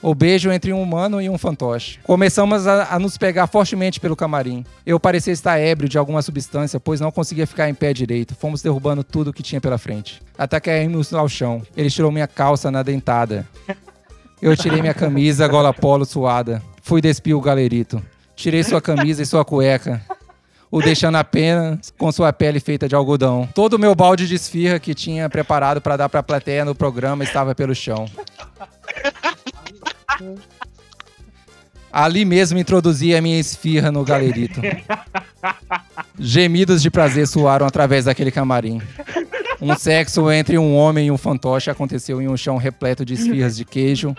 [0.00, 1.98] O beijo entre um humano e um fantoche.
[2.04, 4.64] Começamos a, a nos pegar fortemente pelo camarim.
[4.86, 8.36] Eu parecia estar ébrio de alguma substância, pois não conseguia ficar em pé direito.
[8.36, 10.22] Fomos derrubando tudo que tinha pela frente.
[10.36, 11.62] Até caímos ao chão.
[11.76, 13.44] Ele tirou minha calça na dentada.
[14.40, 16.62] Eu tirei minha camisa, gola polo suada.
[16.80, 18.00] Fui despir o galerito.
[18.36, 20.00] Tirei sua camisa e sua cueca.
[20.70, 23.48] O deixando apenas com sua pele feita de algodão.
[23.52, 26.74] Todo o meu balde de esfirra que tinha preparado para dar para a plateia no
[26.74, 28.06] programa estava pelo chão.
[31.92, 34.60] Ali mesmo introduzi a minha esfirra no galerito.
[36.18, 38.80] Gemidos de prazer soaram através daquele camarim.
[39.60, 43.56] Um sexo entre um homem e um fantoche aconteceu em um chão repleto de esfirras
[43.56, 44.14] de queijo,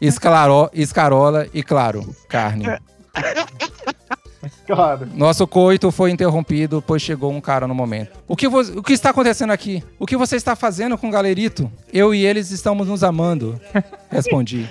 [0.00, 2.64] esclaró- escarola e, claro, carne.
[4.66, 5.08] Claro.
[5.14, 8.18] Nosso coito foi interrompido, pois chegou um cara no momento.
[8.26, 9.82] O que, o que está acontecendo aqui?
[9.98, 11.70] O que você está fazendo com o galerito?
[11.92, 13.60] Eu e eles estamos nos amando,
[14.10, 14.68] respondi.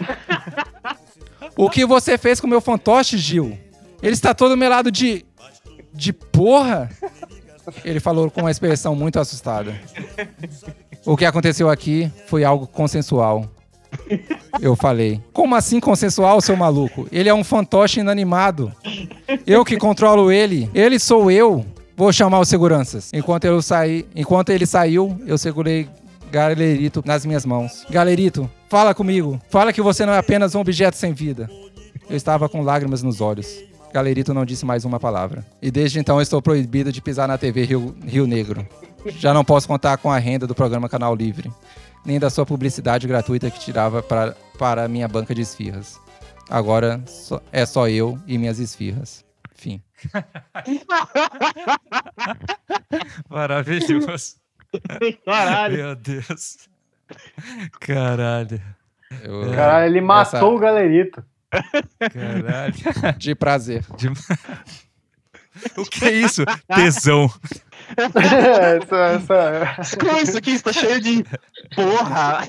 [1.56, 3.58] O que você fez com o meu fantoche, Gil?
[4.02, 5.26] Ele está todo melado de.
[5.94, 6.90] de porra?
[7.84, 9.76] Ele falou com uma expressão muito assustada.
[11.06, 13.50] O que aconteceu aqui foi algo consensual.
[14.62, 17.08] Eu falei, como assim consensual, seu maluco?
[17.12, 18.72] Ele é um fantoche inanimado.
[19.46, 20.70] Eu que controlo ele.
[20.74, 21.66] Ele sou eu.
[21.96, 23.12] Vou chamar os seguranças.
[23.14, 25.90] Enquanto, eu saí, enquanto ele saiu, eu segurei
[26.32, 27.86] Galerito nas minhas mãos.
[27.90, 29.42] Galerito, fala comigo.
[29.50, 31.50] Fala que você não é apenas um objeto sem vida.
[32.10, 33.64] Eu estava com lágrimas nos olhos.
[33.94, 35.46] Galerito não disse mais uma palavra.
[35.62, 38.68] E desde então estou proibido de pisar na TV Rio, Rio Negro.
[39.18, 41.52] Já não posso contar com a renda do programa Canal Livre,
[42.08, 46.00] nem da sua publicidade gratuita que tirava para, para a minha banca de esfirras.
[46.50, 49.26] Agora só- é só eu e minhas esfirras.
[49.54, 49.82] Fim.
[53.30, 54.36] Maravilhoso.
[55.26, 55.78] Caralho.
[55.78, 56.58] Meu Deus.
[57.80, 58.62] Caralho.
[59.24, 61.24] Eu- Caralho, ele matou Essa- o galerito.
[62.14, 62.74] Caralho.
[63.18, 63.86] De prazer.
[65.76, 66.44] O que é isso?
[66.68, 67.28] Tesão.
[67.96, 69.98] Essa, essa...
[69.98, 71.24] Com isso aqui está cheio de
[71.76, 72.42] porra.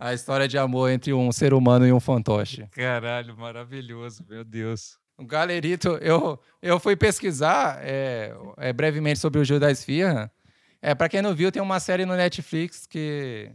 [0.00, 2.66] A história de amor entre um ser humano e um fantoche.
[2.72, 4.24] Caralho, maravilhoso.
[4.28, 4.98] Meu Deus.
[5.16, 10.30] O Galerito, eu, eu fui pesquisar é, é, brevemente sobre o Gil da Esfirra.
[10.82, 13.50] É, para quem não viu, tem uma série no Netflix que,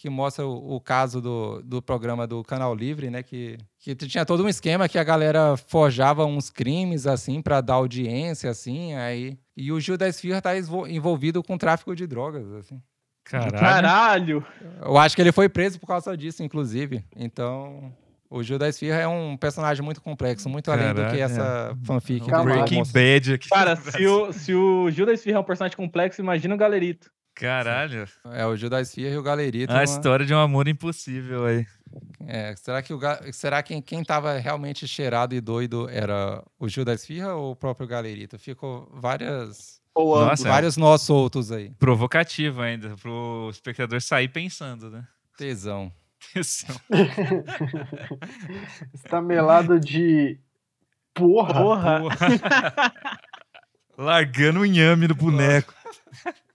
[0.00, 3.22] que mostra o, o caso do, do programa do Canal Livre, né?
[3.22, 7.74] Que, que tinha todo um esquema que a galera forjava uns crimes, assim, para dar
[7.74, 9.38] audiência, assim, aí...
[9.56, 10.52] E o Gil da Esfirra tá
[10.88, 12.80] envolvido com tráfico de drogas, assim.
[13.24, 13.58] Caralho.
[13.58, 14.46] Caralho.
[14.82, 17.02] Eu acho que ele foi preso por causa disso, inclusive.
[17.16, 17.92] Então,
[18.28, 22.24] o Gil da Esfirra é um personagem muito complexo, muito além do que essa fanfic.
[22.24, 22.82] do Calma, Breaking.
[22.92, 23.48] Bad aqui.
[23.48, 27.10] Cara, se o, se o Gil da Esfirra é um personagem complexo, imagina o Galerito.
[27.36, 28.08] Caralho.
[28.32, 29.72] É o Gil da Esfirra e o Galerito.
[29.72, 31.66] A uma- história de um amor impossível aí.
[32.26, 36.68] É, será que, o Ga- será que quem tava realmente cheirado e doido era o
[36.68, 38.38] Gil da Esfirra ou o próprio Galerito?
[38.38, 40.50] Ficou várias, Ou Nossa, é.
[40.50, 41.70] vários nós soltos aí.
[41.78, 45.06] Provocativo ainda, pro espectador sair pensando, né?
[45.36, 45.92] Tesão.
[46.32, 46.74] Tesão.
[48.94, 50.38] Está melado de
[51.14, 51.52] porra.
[51.54, 52.00] Porra.
[52.00, 52.16] Porra.
[53.96, 55.74] Largando o inhame do boneco.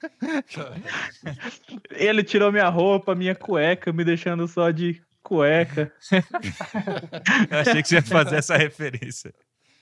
[1.90, 5.92] Ele tirou minha roupa, minha cueca, me deixando só de cueca.
[7.50, 9.34] Eu achei que você ia fazer essa referência.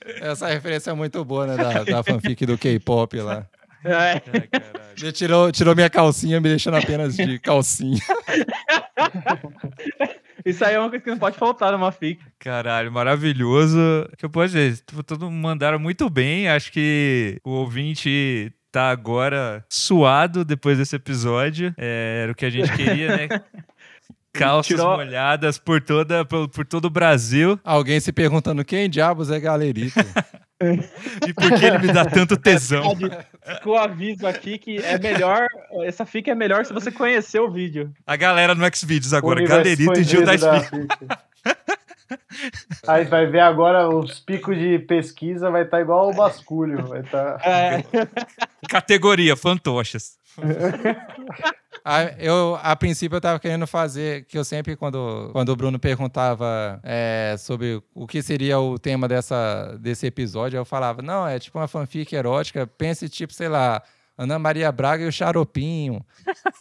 [0.05, 1.57] Essa referência é muito boa, né?
[1.57, 3.47] Da, da fanfic do K-pop lá.
[3.83, 4.19] É.
[4.19, 4.93] Caralho.
[4.99, 7.99] Ele tirou, tirou minha calcinha, me deixando apenas de calcinha.
[10.45, 12.21] Isso aí é uma coisa que não pode faltar numa fic.
[12.39, 13.77] Caralho, maravilhoso.
[14.11, 14.79] O que eu posso dizer?
[15.05, 16.47] Todo mundo mandaram muito bem.
[16.47, 21.73] Acho que o ouvinte tá agora suado depois desse episódio.
[21.77, 23.27] É, era o que a gente queria, né?
[24.31, 27.59] Calças Tirou- molhadas por, toda, por, por todo o Brasil.
[27.63, 29.95] Alguém se perguntando quem diabos é Galerito?
[31.27, 32.81] E por que ele me dá tanto tesão?
[33.45, 35.45] Ficou o aviso aqui que é melhor.
[35.85, 37.93] Essa fic é melhor se você conhecer o vídeo.
[38.07, 40.87] A galera no Xvideos agora, Galerito e Gil da fic.
[42.87, 46.85] Aí vai ver agora os picos de pesquisa, vai estar igual o basculho.
[46.87, 47.39] Vai tá...
[47.43, 47.83] É,
[48.69, 50.17] Categoria, fantoches.
[51.89, 55.79] Ah, eu, a princípio, eu tava querendo fazer, que eu sempre, quando, quando o Bruno
[55.79, 61.39] perguntava é, sobre o que seria o tema dessa, desse episódio, eu falava, não, é
[61.39, 63.81] tipo uma fanfic erótica, pense tipo, sei lá,
[64.17, 66.03] Ana Maria Braga e o Xaropinho.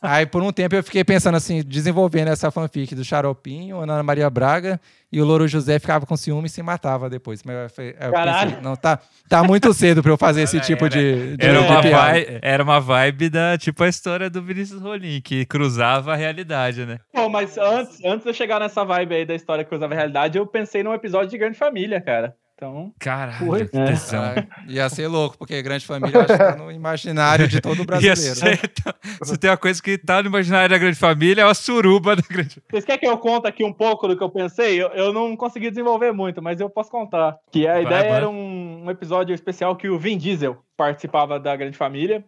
[0.02, 4.28] Aí, por um tempo, eu fiquei pensando assim, desenvolvendo essa fanfic do Xaropinho, Ana Maria
[4.28, 4.78] Braga,
[5.10, 7.42] e o Louro José ficava com ciúme e se matava depois.
[7.42, 8.98] Mas eu, pensei, não, tá,
[9.28, 12.38] tá muito cedo pra eu fazer esse Era- tipo de, de, Era de uma, vibe,
[12.42, 16.98] era uma vibe da, tipo a história do Vinícius Rolim, que cruzava a realidade, né?
[17.12, 19.96] Pô, mas antes, antes de eu chegar nessa vibe aí da história que usava a
[19.96, 22.34] realidade, eu pensei num episódio de Grande Família, cara.
[22.58, 22.90] Então.
[22.98, 23.68] Caralho, Oi?
[23.68, 23.84] que É.
[23.84, 24.34] tesão.
[24.66, 28.34] Ia ser louco, porque Grande Família acho que tá no imaginário de todo Ia brasileiro.
[28.34, 28.60] ser-
[29.22, 32.22] se tem uma coisa que tá no imaginário da grande família, é a suruba da
[32.26, 34.82] grande Vocês querem que eu conte aqui um pouco do que eu pensei?
[34.82, 37.36] Eu, eu não consegui desenvolver muito, mas eu posso contar.
[37.52, 38.12] Que a Vai, ideia vai.
[38.12, 42.24] era um, um episódio especial que o Vin Diesel participava da Grande Família.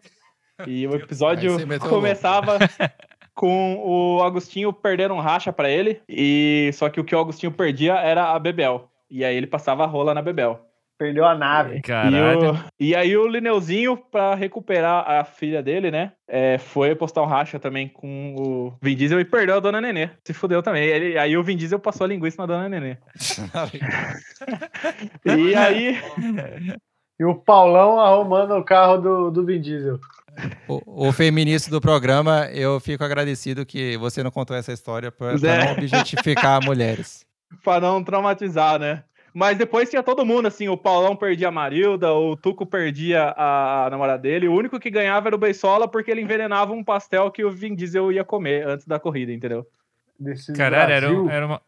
[0.67, 1.57] E o episódio
[1.89, 2.59] começava
[3.35, 3.77] com
[4.19, 6.03] o Agostinho perdendo um racha pra ele.
[6.07, 8.91] E só que o que o Agostinho perdia era a Bebel.
[9.11, 10.61] E aí ele passava a rola na Bebel.
[10.99, 11.81] Perdeu a nave.
[11.81, 12.43] Caralho.
[12.45, 12.59] E, o-
[12.91, 16.13] e aí o Lineuzinho, pra recuperar a filha dele, né?
[16.31, 20.11] é, foi postar um racha também com o Vin Diesel e perdeu a Dona Nenê.
[20.25, 20.83] Se fudeu também.
[20.85, 22.97] Ele- aí o Vin Diesel passou a linguiça na Dona Nenê.
[25.25, 25.99] E aí...
[27.21, 29.99] E o Paulão arrumando o carro do, do Vin Diesel.
[30.69, 35.33] O, o feminista do programa, eu fico agradecido que você não contou essa história para
[35.37, 37.27] não objetificar mulheres.
[37.63, 39.05] Pra não traumatizar, né?
[39.35, 43.89] Mas depois tinha todo mundo, assim, o Paulão perdia a Marilda, o Tuco perdia a
[43.91, 44.49] namorada dele.
[44.49, 47.75] O único que ganhava era o Beisola porque ele envenenava um pastel que o Vin
[47.75, 49.67] Diesel ia comer antes da corrida, entendeu?
[50.19, 51.31] Desse Caralho, era, Brasil.
[51.31, 51.63] era uma,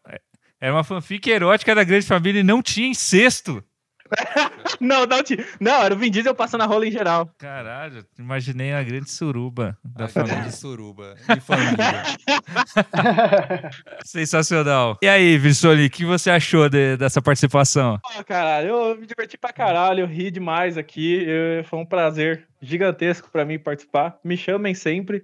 [0.59, 3.63] era uma fanfic erótica da grande família e não tinha incesto.
[4.79, 5.17] Não, não,
[5.59, 7.29] não, era o Vin Diesel passando a rola em geral.
[7.37, 10.35] Caralho, imaginei uma grande suruba da A família.
[10.37, 11.77] grande suruba de família.
[14.03, 14.97] Sensacional.
[15.01, 17.99] E aí, Vissoli, o que você achou de- dessa participação?
[18.15, 21.23] Ah, caralho, eu me diverti pra caralho, eu ri demais aqui.
[21.27, 24.17] eu- foi um prazer gigantesco pra mim participar.
[24.23, 25.23] Me chamem sempre.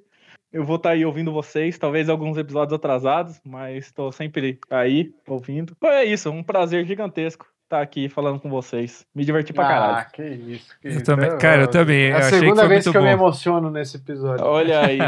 [0.54, 5.76] Eu vou estar aí ouvindo vocês, talvez alguns episódios atrasados, mas estou sempre aí ouvindo.
[5.80, 9.06] Foi é isso, um prazer gigantesco estar aqui falando com vocês.
[9.14, 10.08] Me diverti pra Ah, caralho.
[10.14, 10.80] que isso.
[10.82, 11.04] Que Eu isso.
[11.04, 13.08] também- cara, eu também, É a achei que segunda foi vez muito que eu me
[13.16, 13.24] bom.
[13.26, 14.46] emociono nesse episódio.
[14.46, 15.00] Olha aí.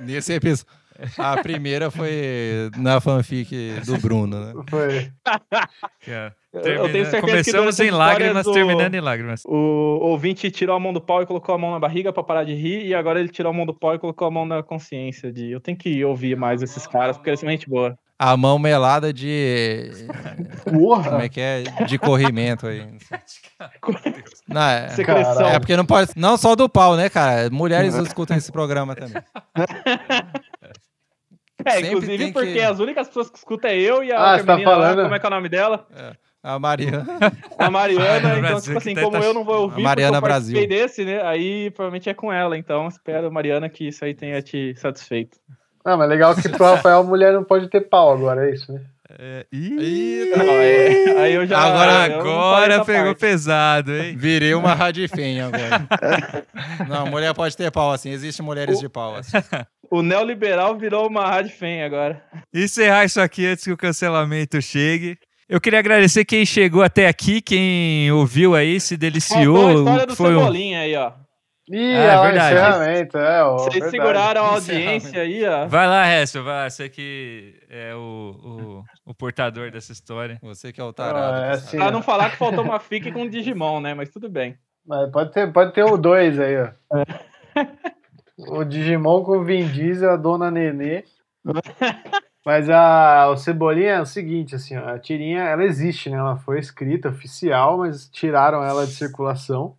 [0.00, 0.80] Nesse episódio.
[1.16, 4.52] A primeira foi na fanfic do Bruno, né?
[4.68, 5.10] Foi.
[6.00, 9.00] Que é- Eu- eu termina- tenho certeza que Começamos a em lágrimas, do- terminando em
[9.00, 9.42] lágrimas.
[9.46, 12.44] O ouvinte tirou a mão do pau e colocou a mão na barriga pra parar
[12.44, 14.62] de rir, e agora ele tirou a mão do pau e colocou a mão na
[14.62, 17.96] consciência de eu tenho que ouvir mais esses caras, porque eles são gente boa.
[18.22, 19.90] A mão melada de.
[20.64, 21.24] Como Porra!
[21.24, 21.62] é que é?
[21.86, 22.86] De corrimento aí.
[24.46, 25.46] Não, é, Secreção.
[25.46, 26.10] é porque não pode.
[26.16, 27.48] Não só do pau, né, cara?
[27.50, 29.22] Mulheres escutam esse programa também.
[31.62, 34.34] É, Sempre inclusive tem porque que- as únicas pessoas que escutam é eu e a
[34.34, 35.02] Ah, tá menina lá, falando?
[35.02, 35.86] como é que é o nome dela?
[36.42, 37.04] A Mariana.
[37.58, 40.22] A Mariana, então, Brasil tipo assim, como tá- eu não vou ouvir, A Mariana eu
[40.22, 40.66] Brasil.
[40.66, 41.20] desse, né?
[41.22, 45.36] Aí provavelmente é com ela, então espero, Mariana, que isso aí tenha te satisfeito.
[45.92, 48.80] Ah, mas legal que pro Rafael mulher não pode ter pau agora, é isso, né?
[49.18, 51.58] É, Ih, Não, aí, aí eu já.
[51.58, 53.18] Agora- eu não Agora pegou parte.
[53.20, 54.14] pesado, hein?
[54.16, 55.84] Virei uma radifem agora.
[56.88, 58.10] Não, mulher pode ter pau assim.
[58.10, 59.32] Existem mulheres de pau assim.
[59.92, 62.22] O neoliberal virou uma rádio fem agora.
[62.54, 65.18] encerrar isso aqui antes que o cancelamento chegue.
[65.48, 69.56] Eu queria agradecer quem chegou até aqui, quem ouviu aí, se deliciou.
[69.56, 71.10] Contou a história do foi um- Cebolinha aí, ó.
[71.72, 72.54] Ih, Ah, é é o verdade.
[72.54, 73.52] encerramento, é, ó.
[73.58, 73.90] Vocês verdade.
[73.92, 75.68] seguraram a audiência aí, ó.
[75.68, 76.68] Vai lá, Hessel, vai.
[76.68, 80.38] Você que é o, o, o portador dessa história.
[80.42, 81.42] Você que é o Ah, tarado.
[81.44, 81.76] é que assim.
[81.76, 83.94] Pra não falar que faltou uma fic com Digimon, né?
[83.94, 84.56] Mas tudo bem.
[84.86, 86.70] Mas pode ter, pode ter o dois aí, ó.
[88.38, 91.04] O Digimon com o Vin Diesel, a Dona Nenê.
[92.44, 96.16] Mas a, o Cebolinha é o seguinte, assim, ó, a tirinha, ela existe, né?
[96.16, 99.76] Ela foi escrita, oficial, mas tiraram ela de circulação.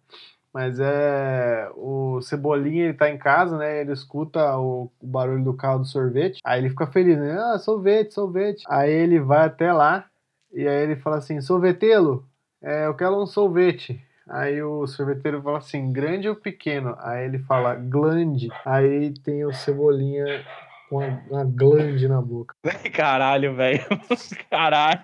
[0.54, 1.70] Mas é.
[1.76, 3.82] O Cebolinha, ele tá em casa, né?
[3.82, 6.39] Ele escuta o, o barulho do carro do sorvete.
[6.43, 7.38] Aí ele fica feliz, né?
[7.39, 8.64] Ah, sorvete, sorvete.
[8.68, 10.06] Aí ele vai até lá
[10.54, 12.26] e aí ele fala assim: sorvetelo,
[12.62, 13.99] é, eu quero um sorvete.
[14.30, 16.95] Aí o sorveteiro fala assim, grande ou pequeno?
[16.99, 18.49] Aí ele fala, glande.
[18.66, 20.45] Aí tem o Cebolinha
[20.89, 22.56] com uma, uma glande na boca.
[22.93, 23.84] Caralho, velho.
[24.49, 25.02] Caralho.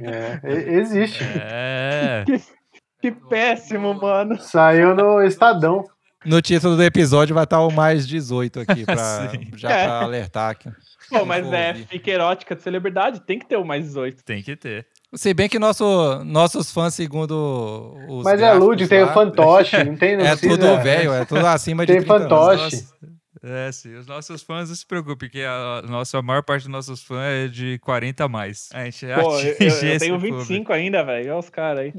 [0.00, 1.22] É, existe.
[1.24, 2.24] É.
[3.00, 4.38] Que péssimo, mano.
[4.40, 5.84] Saiu no Estadão.
[6.24, 9.84] No título do episódio vai estar o mais 18 aqui, pra, já É.
[9.86, 10.68] pra alertar aqui.
[11.08, 14.22] Pô, mas é fica erótica de celebridade, tem que ter o mais 18.
[14.22, 14.86] Tem que ter.
[15.14, 19.96] Se bem que nosso, nossos fãs, segundo os Mas é Lud, tem o fantoche, não
[19.96, 22.94] tem não É precisa- tudo velho, é tudo acima de Tem 30 anos.
[23.42, 23.94] É, sim.
[23.94, 27.20] Os nossos fãs não se preocupem, porque a, nossa, a maior parte dos nossos fãs
[27.46, 28.68] é de 40 a mais.
[28.72, 30.38] A gente Pô, eu, eu- eu tenho público.
[30.40, 31.30] 25 ainda, velho.
[31.30, 31.94] Olha os caras aí.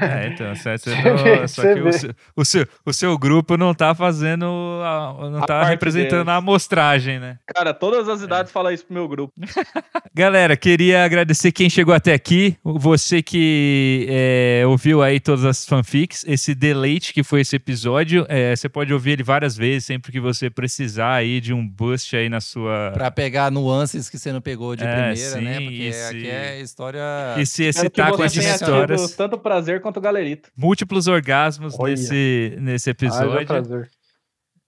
[0.00, 3.94] É, então, certo, não- só que o seu, o, seu, o seu grupo não tá
[3.94, 4.46] fazendo,
[4.82, 6.28] a- não A tá representando deles.
[6.28, 7.38] a amostragem, né?
[7.54, 9.32] Cara, todas as idades falam isso pro meu grupo.
[10.12, 16.24] Galera, queria agradecer quem chegou até aqui, você que é, ouviu aí todas as fanfics,
[16.26, 20.18] esse deleite que foi esse episódio, é, você pode ouvir ele várias vezes, sempre que
[20.18, 20.63] você precisar
[21.14, 22.90] aí de um boost aí na sua...
[22.92, 25.58] Pra pegar nuances que você não pegou de É, primeira, né?
[25.58, 27.00] sim, Porque e se- aqui é história.
[27.38, 30.50] E se excitar com você essas histórias, tanto prazer quanto galerito.
[30.56, 31.90] múltiplos orgasmos Olha.
[31.92, 33.46] nesse, nesse episódio.
[33.46, 33.90] prazer.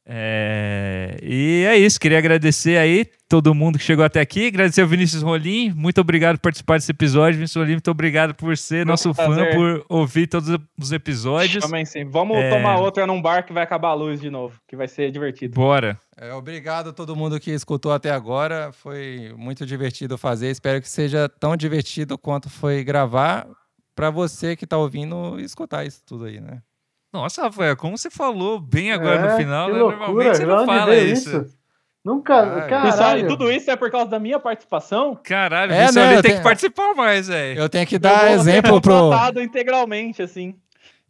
[0.09, 4.87] É, E é isso, queria agradecer aí todo mundo que chegou até aqui, agradecer ao
[4.87, 9.13] Vinícius Rolim, muito obrigado por participar desse episódio, Vinícius Rolim, muito obrigado por ser nosso
[9.13, 9.55] fã, prazer.
[9.55, 10.49] por ouvir todos
[10.81, 11.65] os episódios.
[11.65, 12.05] Também sim.
[12.05, 12.51] Vamos É.
[12.51, 15.55] tomar outra num bar que vai acabar a luz de novo, que vai ser divertido.
[15.55, 15.99] Bora.
[16.17, 18.71] É, obrigado a todo mundo que escutou até agora.
[18.73, 20.51] Foi muito divertido fazer.
[20.51, 23.47] Espero que seja tão divertido quanto foi gravar.
[23.95, 26.61] Pra você que tá ouvindo, escutar isso tudo aí, né?
[27.17, 29.79] Nossa, Rafael, como você falou bem agora É, no final, né?
[29.79, 31.47] loucura, normalmente você não fala veio isso.
[32.05, 33.29] Nunca, Ah, Pessoal, e caralho.
[33.29, 35.19] tudo isso é por causa da minha participação?
[35.25, 37.59] Caralho, É, você né, tem eu que participar mais, velho.
[37.59, 39.11] Eu tenho que Eu dar exemplo pro.
[39.43, 40.55] integralmente, assim.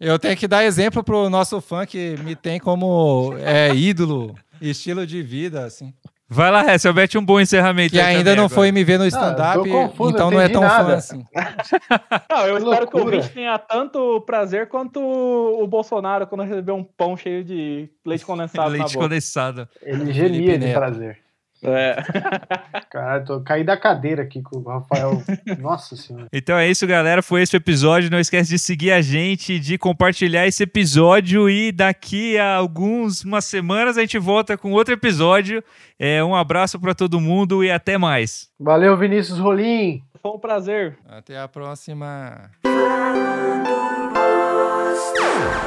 [0.01, 5.07] Eu tenho que dar exemplo pro nosso fã que me tem como é, ídolo, estilo
[5.07, 5.93] de vida, assim.
[6.29, 8.55] Vai lá, Hessel, mete um bom encerramento Que aí ainda também não agora.
[8.57, 10.95] foi me ver no stand-up, então não é tão fã nada.
[10.97, 11.25] assim.
[12.29, 16.83] Não, eu espero que o ouvinte tenha tanto prazer quanto o Bolsonaro quando recebeu um
[16.83, 19.05] pão cheio de leite condensado na Leite boca.
[19.05, 19.69] condensado.
[19.83, 21.19] Ele Felipe gemia de prazer.
[21.67, 21.97] É.
[22.91, 25.23] Caralho, tô caí da cadeira aqui com o Rafael.
[25.59, 26.27] Nossa senhora.
[26.33, 27.23] Então é isso, galera.
[27.23, 28.11] Foi esse o episódio.
[28.11, 31.51] Não esquece de seguir a gente, de compartilhar esse episódio.
[31.51, 35.63] E daqui a algumas umas semanas a gente volta com outro episódio.
[35.99, 38.51] É, um abraço para todo mundo e até mais.
[38.59, 40.03] Valeu, Vinícius Rolim.
[40.23, 40.99] Foi um prazer.
[41.09, 42.51] Até a próxima.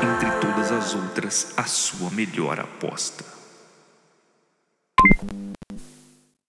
[0.01, 3.23] Entre todas as outras, a sua melhor aposta.